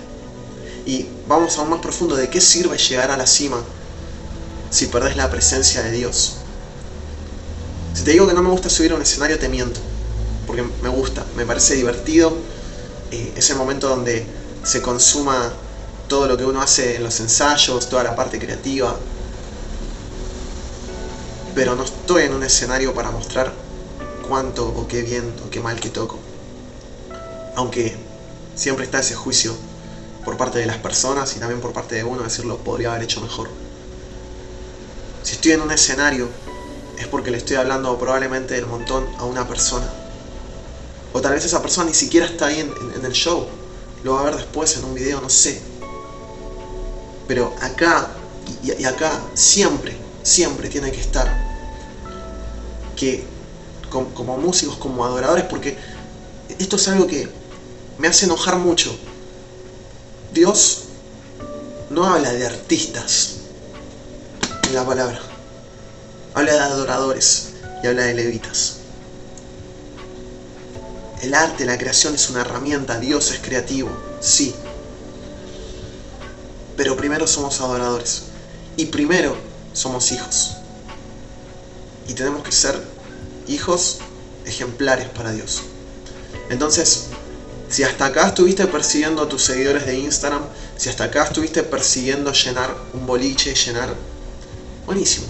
[0.87, 3.63] Y vamos aún más profundo, ¿de qué sirve llegar a la cima
[4.71, 6.37] si perdés la presencia de Dios?
[7.95, 9.81] Si te digo que no me gusta subir a un escenario, te miento.
[10.47, 12.33] Porque me gusta, me parece divertido
[13.11, 14.25] eh, ese momento donde
[14.63, 15.53] se consuma
[16.09, 18.97] todo lo que uno hace en los ensayos, toda la parte creativa.
[21.55, 23.53] Pero no estoy en un escenario para mostrar
[24.27, 26.19] cuánto o qué bien o qué mal que toco.
[27.57, 27.97] Aunque
[28.55, 29.55] siempre está ese juicio
[30.25, 33.21] por parte de las personas y también por parte de uno, decirlo, podría haber hecho
[33.21, 33.60] mejor.
[35.23, 36.29] Si estoy en un escenario,
[36.99, 39.89] es porque le estoy hablando probablemente del montón a una persona.
[41.13, 43.47] O tal vez esa persona ni siquiera está ahí en, el show.
[44.03, 45.61] Lo va a ver después en un video, no sé.
[47.29, 48.11] Pero acá
[48.63, 51.29] y, y acá siempre, siempre tiene que estar
[52.97, 53.25] que
[53.91, 55.77] como, como músicos, como adoradores, porque
[56.59, 57.29] esto es algo que
[57.99, 58.97] me hace enojar mucho.
[60.33, 60.85] Dios
[61.91, 63.40] no habla de artistas
[64.73, 65.21] la palabra.
[66.35, 68.77] Habla de adoradores y habla de levitas.
[71.23, 73.91] El arte, la creación es una herramienta, Dios es creativo,
[74.21, 74.55] sí.
[76.77, 78.23] Pero primero somos adoradores.
[78.77, 79.37] Y primero
[79.73, 80.57] somos hijos.
[82.09, 82.81] Y tenemos que ser
[83.49, 83.99] hijos
[84.47, 85.63] ejemplares para Dios.
[86.49, 87.09] Entonces,
[87.69, 90.43] si hasta acá estuviste persiguiendo a tus seguidores de Instagram,
[90.77, 93.95] si hasta acá estuviste persiguiendo llenar un boliche, llenar...
[94.91, 95.29] Buenísimo.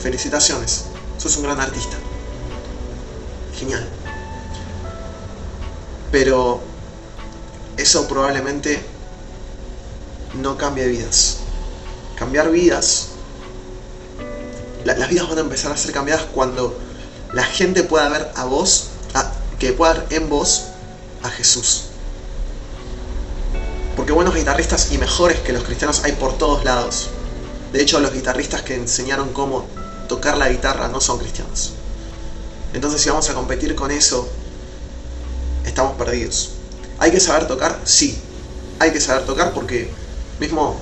[0.00, 0.84] Felicitaciones.
[1.18, 1.96] Sos un gran artista.
[3.58, 3.84] Genial.
[6.12, 6.60] Pero
[7.76, 8.80] eso probablemente
[10.40, 11.38] no cambie vidas.
[12.16, 13.08] Cambiar vidas.
[14.84, 16.78] la- las vidas van a empezar a ser cambiadas cuando
[17.32, 18.90] la gente pueda ver a vos,
[19.58, 20.66] que pueda ver en vos
[21.24, 21.86] a Jesús.
[23.96, 27.08] Porque buenos guitarristas y mejores que los cristianos hay por todos lados.
[27.72, 29.64] De hecho, los guitarristas que enseñaron cómo
[30.08, 31.72] tocar la guitarra no son cristianos.
[32.74, 34.28] Entonces, si vamos a competir con eso,
[35.64, 36.50] estamos perdidos.
[36.98, 37.80] ¿Hay que saber tocar?
[37.84, 38.18] Sí.
[38.78, 39.90] Hay que saber tocar porque,
[40.38, 40.78] mismo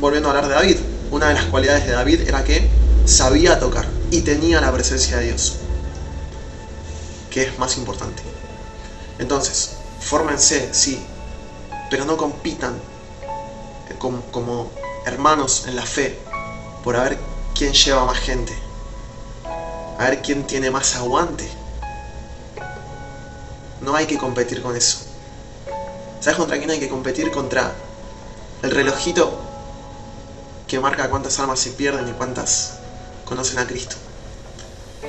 [0.00, 0.76] volviendo a hablar de David,
[1.10, 2.68] una de las cualidades de David era que
[3.04, 5.56] sabía tocar y tenía la presencia de Dios,
[7.30, 8.22] que es más importante.
[9.18, 11.02] Entonces, fórmense, sí,
[11.90, 12.74] pero no compitan
[13.98, 14.70] como, como
[15.04, 16.18] hermanos en la fe
[16.84, 17.18] por ver
[17.54, 18.56] quién lleva más gente,
[19.98, 21.48] a ver quién tiene más aguante.
[23.80, 24.98] No hay que competir con eso.
[26.20, 27.30] ¿Sabes contra quién hay que competir?
[27.32, 27.72] Contra
[28.62, 29.40] el relojito
[30.68, 32.74] que marca cuántas almas se pierden y cuántas
[33.24, 33.96] conocen a Cristo.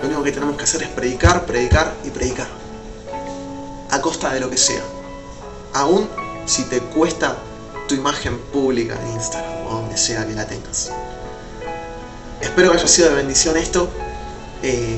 [0.01, 2.47] Lo único que tenemos que hacer es predicar, predicar y predicar.
[3.91, 4.81] A costa de lo que sea.
[5.73, 6.09] Aún
[6.47, 7.37] si te cuesta
[7.93, 10.91] tu imagen pública en Instagram o donde sea que la tengas.
[12.41, 13.87] Espero que haya sido de bendición esto.
[14.63, 14.97] Eh,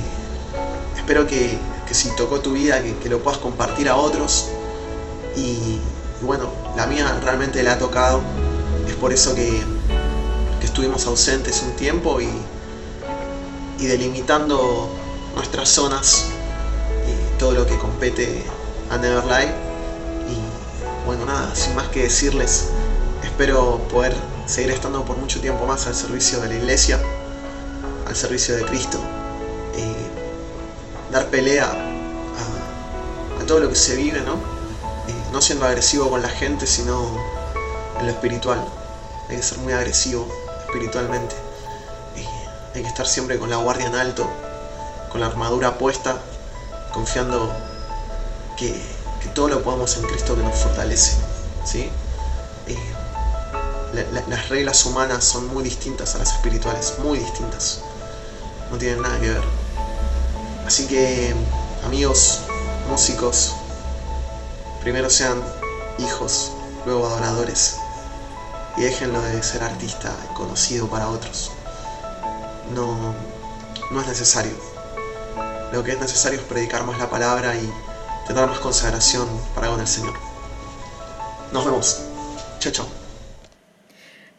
[0.95, 4.47] espero que, que si tocó tu vida, que, lo puedas compartir a otros.
[5.35, 5.79] Y,
[6.21, 8.21] bueno, la mía realmente la ha tocado.
[8.87, 9.61] Es por eso que,
[10.61, 12.29] que estuvimos ausentes un tiempo y,
[13.77, 14.89] y delimitando
[15.35, 16.27] nuestras zonas
[17.07, 18.41] y todo lo que compete
[18.89, 19.49] a Neverlight.
[20.29, 22.69] Y bueno, nada, sin más que decirles,
[23.35, 24.15] espero poder
[24.45, 26.97] seguir estando por mucho tiempo más al servicio de la iglesia,
[28.07, 28.97] al servicio de Cristo,
[29.75, 30.07] eh,
[31.11, 34.37] dar pelea a, todo lo que se vive, ¿no?
[35.33, 37.09] No siendo agresivo con la gente, sino
[37.99, 38.65] en lo espiritual.
[39.27, 40.29] Hay que ser muy agresivo
[40.67, 41.35] espiritualmente.
[42.73, 44.29] Hay que estar siempre con la guardia en alto,
[45.11, 46.21] con la armadura puesta,
[46.93, 47.51] confiando
[48.55, 48.73] que,
[49.33, 51.17] todo lo podemos en Cristo que nos fortalece.
[51.65, 51.91] ¿sí?
[53.95, 57.79] La- la- las reglas humanas son muy distintas a las espirituales, muy distintas.
[58.69, 59.43] No tienen nada que ver.
[60.65, 61.33] Así que,
[61.85, 62.39] amigos,
[62.89, 63.53] músicos,
[64.81, 65.41] primero sean
[65.99, 66.51] hijos,
[66.85, 67.75] luego adoradores.
[68.77, 71.51] Y déjenlo de ser artista conocido para otros.
[72.73, 73.13] No,
[73.91, 74.53] no es necesario.
[75.71, 77.71] Lo que es necesario es predicar más la palabra y
[78.27, 80.13] tener más consagración para con el Señor.
[81.51, 81.97] Nos vemos.
[82.59, 83.04] Chao, chao.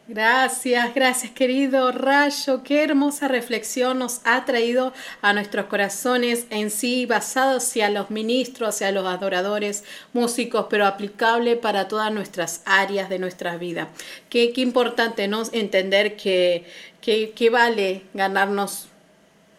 [0.08, 2.62] Gracias, gracias querido Rayo.
[2.62, 8.68] Qué hermosa reflexión nos ha traído a nuestros corazones en sí, basado hacia los ministros,
[8.68, 9.82] hacia los adoradores,
[10.12, 13.88] músicos, pero aplicable para todas nuestras áreas de nuestra vida.
[14.30, 15.42] Qué, qué importante ¿no?
[15.50, 16.66] entender que,
[17.00, 18.86] que, vale ganarnos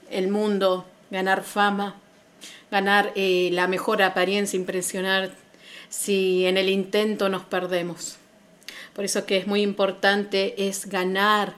[0.09, 1.97] el mundo, ganar fama,
[2.71, 5.29] ganar eh, la mejor apariencia, impresionar
[5.89, 8.17] si en el intento nos perdemos.
[8.97, 11.53] Por eso que es muy importante es ganar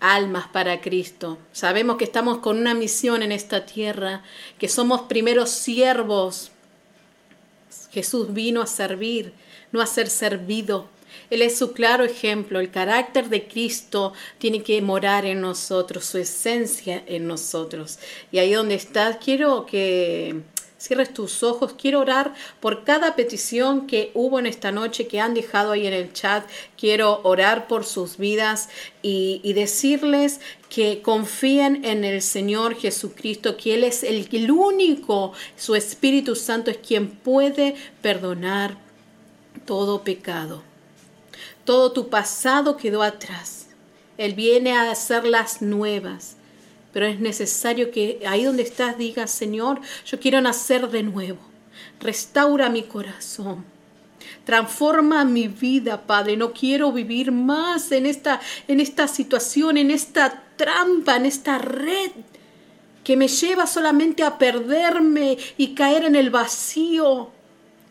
[0.00, 1.36] almas para Cristo.
[1.52, 4.22] Sabemos que estamos con una misión en esta tierra,
[4.58, 6.52] que somos primeros siervos.
[7.90, 9.34] Jesús vino a servir,
[9.72, 10.88] no a ser servido.
[11.28, 12.60] Él es su claro ejemplo.
[12.60, 17.98] El carácter de Cristo tiene que morar en nosotros, su esencia en nosotros.
[18.32, 20.40] Y ahí donde estás, quiero que
[20.80, 21.74] Cierres tus ojos.
[21.74, 25.92] Quiero orar por cada petición que hubo en esta noche, que han dejado ahí en
[25.92, 26.48] el chat.
[26.78, 28.70] Quiero orar por sus vidas
[29.02, 35.74] y, decirles que confíen en el Señor Jesucristo, que Él es el, el único, su
[35.74, 38.78] Espíritu Santo es quien puede perdonar
[39.66, 40.62] todo pecado.
[41.66, 43.66] Todo tu pasado quedó atrás.
[44.16, 46.36] Él viene a hacerlas nuevas.
[46.92, 51.38] Pero es necesario que ahí donde estás digas, Señor, yo quiero nacer de nuevo.
[52.00, 53.64] Restaura mi corazón.
[54.44, 56.36] Transforma mi vida, Padre.
[56.36, 62.10] No quiero vivir más en esta, en esta situación, en esta trampa, en esta red
[63.04, 67.30] que me lleva solamente a perderme y caer en el vacío.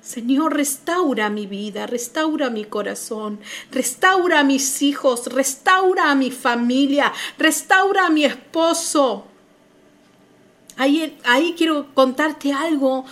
[0.02, 3.40] Señor, restaura mi vida, restaura mi corazón,
[3.72, 9.26] restaura a mis hijos, restaura a mi familia, restaura a mi esposo.
[10.78, 13.04] Ahí, ahí quiero contarte algo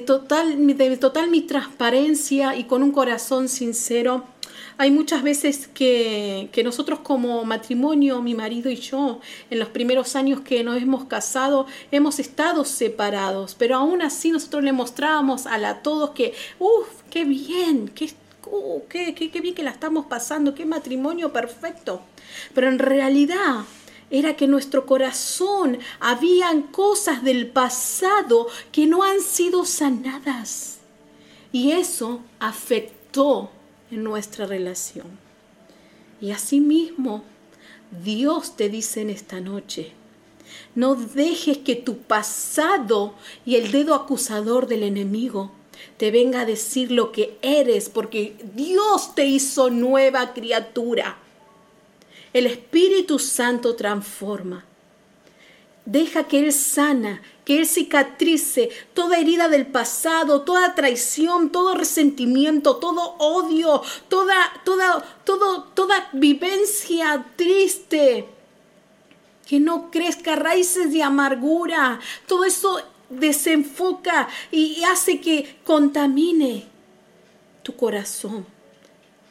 [0.00, 4.24] total, de total mi transparencia y con un corazón sincero.
[4.80, 9.20] Hay muchas veces que, que, nosotros como matrimonio, mi marido y yo,
[9.50, 14.64] en los primeros años que nos hemos casado, hemos estado separados, pero aún así nosotros
[14.64, 18.10] le mostrábamos a, la, todos que, uff, qué bien, qué,
[18.46, 22.00] uh, qué, qué, qué bien que la estamos pasando, qué matrimonio perfecto.
[22.54, 23.66] Pero en realidad
[24.10, 30.78] era que nuestro corazón habían cosas del pasado que no han sido sanadas.
[31.52, 33.50] Y eso afectó
[33.90, 35.06] en nuestra relación.
[36.20, 37.24] Y asimismo,
[38.04, 39.92] Dios te dice en esta noche,
[40.74, 43.14] no dejes que tu pasado
[43.44, 45.52] y el dedo acusador del enemigo
[45.96, 51.18] te venga a decir lo que eres, porque Dios te hizo nueva criatura.
[52.32, 54.64] El Espíritu Santo transforma.
[55.86, 62.76] Deja que Él sana, que Él cicatrice toda herida del pasado, toda traición, todo resentimiento,
[62.76, 68.26] todo odio, toda, toda, todo, toda vivencia triste.
[69.46, 71.98] Que no crezca raíces de amargura.
[72.26, 76.66] Todo eso desenfoca y hace que contamine
[77.62, 78.46] tu corazón.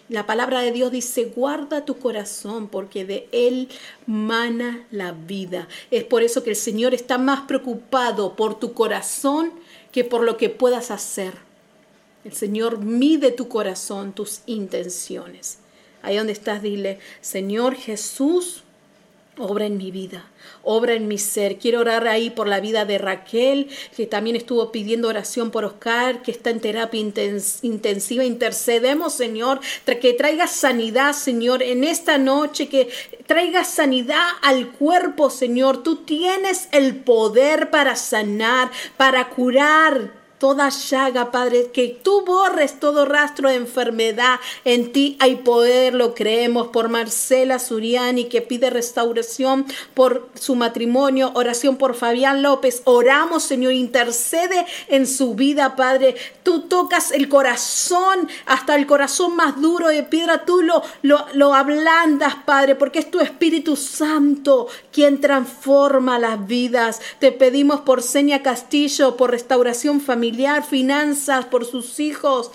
[0.09, 3.69] La palabra de Dios dice, guarda tu corazón porque de él
[4.07, 5.67] mana la vida.
[5.91, 9.51] Es por eso que el Señor está más preocupado por tu corazón
[9.91, 11.35] que por lo que puedas hacer.
[12.25, 15.59] El Señor mide tu corazón, tus intenciones.
[16.01, 18.63] Ahí donde estás, dile, Señor Jesús,
[19.39, 20.29] obra en mi vida,
[20.63, 21.57] obra en mi ser.
[21.57, 26.21] Quiero orar ahí por la vida de Raquel, que también estuvo pidiendo oración por Oscar,
[26.21, 26.99] que está en terapia
[27.61, 28.23] intensiva.
[28.23, 32.89] Intercedemos, Señor, que traiga sanidad, Señor, en esta noche, que
[33.25, 35.83] traiga sanidad al cuerpo, Señor.
[35.83, 43.05] Tú tienes el poder para sanar, para curar toda llaga, Padre, que tú borres todo
[43.05, 44.39] rastro de enfermedad.
[44.63, 51.31] En ti hay poder, lo creemos, por Marcela Suriani, que pide restauración por su matrimonio,
[51.35, 52.81] oración por Fabián López.
[52.85, 56.15] Oramos, Señor, intercede en su vida, Padre.
[56.43, 62.35] Tú tocas el corazón, hasta el corazón más duro de piedra, tú lo, lo, ablandas,
[62.45, 67.01] Padre, porque es tu Espíritu Santo quien transforma las vidas.
[67.19, 70.28] Te pedimos por Seña Castillo, por restauración familiar
[70.67, 72.51] finanzas, por sus hijos.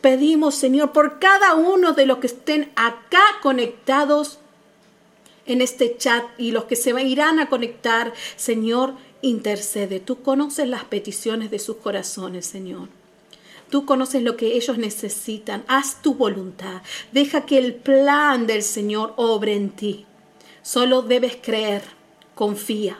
[0.00, 4.38] Pedimos, Señor, por cada uno de los que estén acá conectados
[5.46, 9.98] en este chat y los que se irán a conectar, Señor, intercede.
[9.98, 12.88] Tú conoces las peticiones de sus corazones, Señor.
[13.70, 15.64] Tú conoces lo que ellos necesitan.
[15.68, 16.82] Haz tu voluntad.
[17.12, 20.06] Deja que el plan del Señor obre en ti.
[20.62, 21.82] Solo debes creer.
[22.34, 22.98] Confía.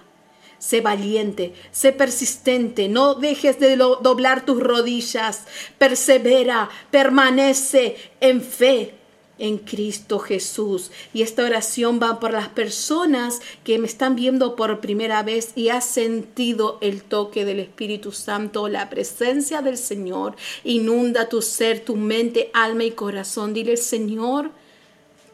[0.59, 5.45] Sé valiente, sé persistente, no dejes de doblar tus rodillas,
[5.79, 8.99] persevera, permanece en fe
[9.39, 10.91] en Cristo Jesús.
[11.15, 15.69] Y esta oración va por las personas que me están viendo por primera vez y
[15.69, 20.37] has sentido el toque del Espíritu Santo, la presencia del Señor.
[20.65, 23.55] Inunda tu ser, tu mente, alma y corazón.
[23.55, 24.51] Dile, Señor,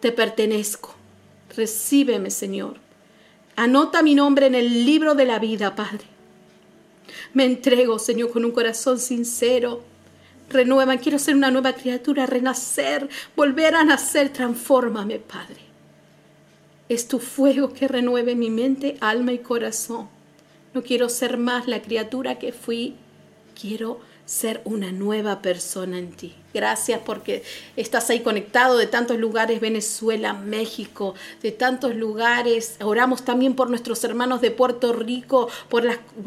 [0.00, 0.94] te pertenezco.
[1.56, 2.83] Recíbeme, Señor.
[3.56, 6.04] Anota mi nombre en el libro de la vida, Padre.
[7.32, 9.82] Me entrego, Señor, con un corazón sincero.
[10.50, 14.32] Renueva, quiero ser una nueva criatura, renacer, volver a nacer.
[14.32, 15.60] Transfórmame, Padre.
[16.88, 20.08] Es tu fuego que renueve mi mente, alma y corazón.
[20.74, 22.96] No quiero ser más la criatura que fui.
[23.58, 26.34] Quiero ser una nueva persona en ti.
[26.54, 27.42] Gracias porque
[27.76, 32.76] estás ahí conectado de tantos lugares, Venezuela, México, de tantos lugares.
[32.80, 35.84] Oramos también por nuestros hermanos de Puerto Rico, por,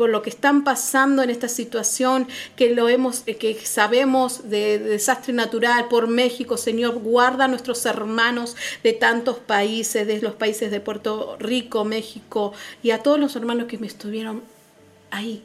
[0.09, 2.27] lo que están pasando en esta situación,
[2.57, 7.85] que lo hemos, que sabemos de, de desastre natural, por México, Señor, guarda a nuestros
[7.85, 12.51] hermanos de tantos países, de los países de Puerto Rico, México,
[12.83, 14.43] y a todos los hermanos que me estuvieron
[15.09, 15.41] ahí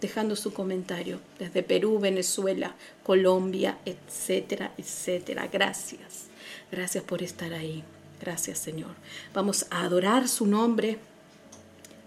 [0.00, 5.48] dejando su comentario desde Perú, Venezuela, Colombia, etcétera, etcétera.
[5.48, 6.26] Gracias.
[6.70, 7.84] Gracias por estar ahí.
[8.20, 8.90] Gracias, Señor.
[9.34, 10.98] Vamos a adorar su nombre.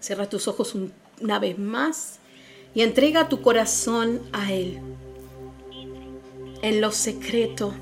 [0.00, 0.76] Cierra tus ojos
[1.20, 2.18] una vez más
[2.74, 4.78] y entrega tu corazón a Él.
[6.62, 7.72] En lo secreto,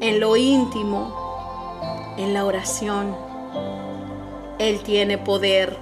[0.00, 3.16] en lo íntimo, en la oración.
[4.58, 5.76] Él tiene poder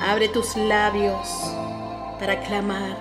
[0.00, 1.28] Abre tus labios
[2.18, 2.96] para clamar.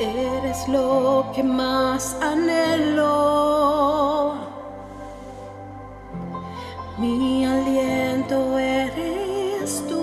[0.00, 3.10] Eres lo que más anhelo.
[6.96, 10.00] Mi aliento eres tú.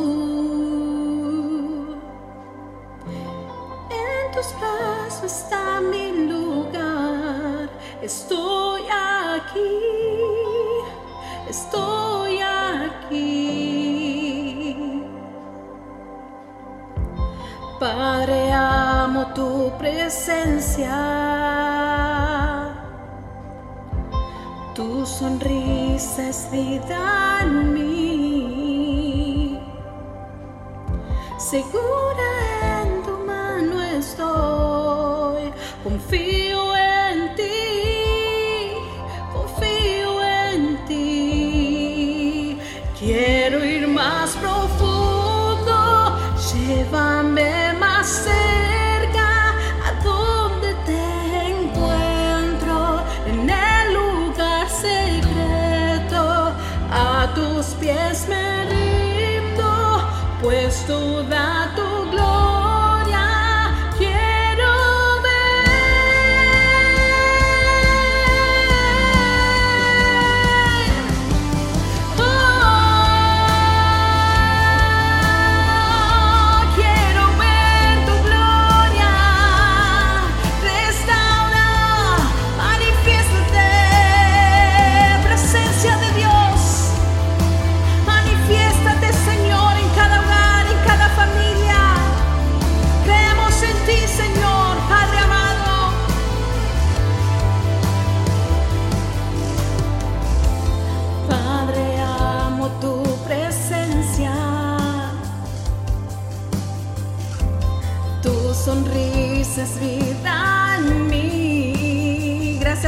[3.89, 7.70] En tus brazos está mi lugar.
[8.01, 9.86] Estoy aquí.
[17.95, 20.97] Padre, amo tu presencia.
[24.75, 29.57] Tu sonrisa es vida en mí.
[31.38, 32.29] Segura
[32.81, 35.53] en tu mano estoy.
[35.81, 38.73] Confío en ti.
[39.31, 42.59] Confío en ti.
[42.99, 45.77] Quiero ir más profundo.
[46.51, 47.36] Llévame.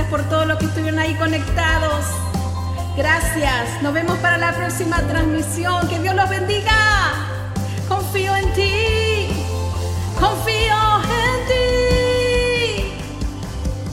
[0.10, 2.05] por todos los que estuvieron ahí conectados.
[2.97, 3.82] Gracias.
[3.82, 5.88] Nos vemos para la próxima transmisión.
[5.88, 7.14] Que Dios los bendiga.
[7.88, 9.28] Confío en ti.
[10.20, 12.93] Confío en ti.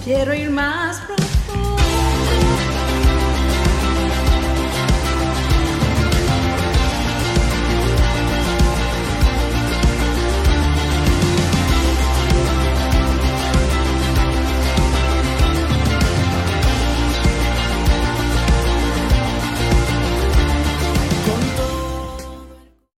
[0.05, 0.96] Quiero ir más.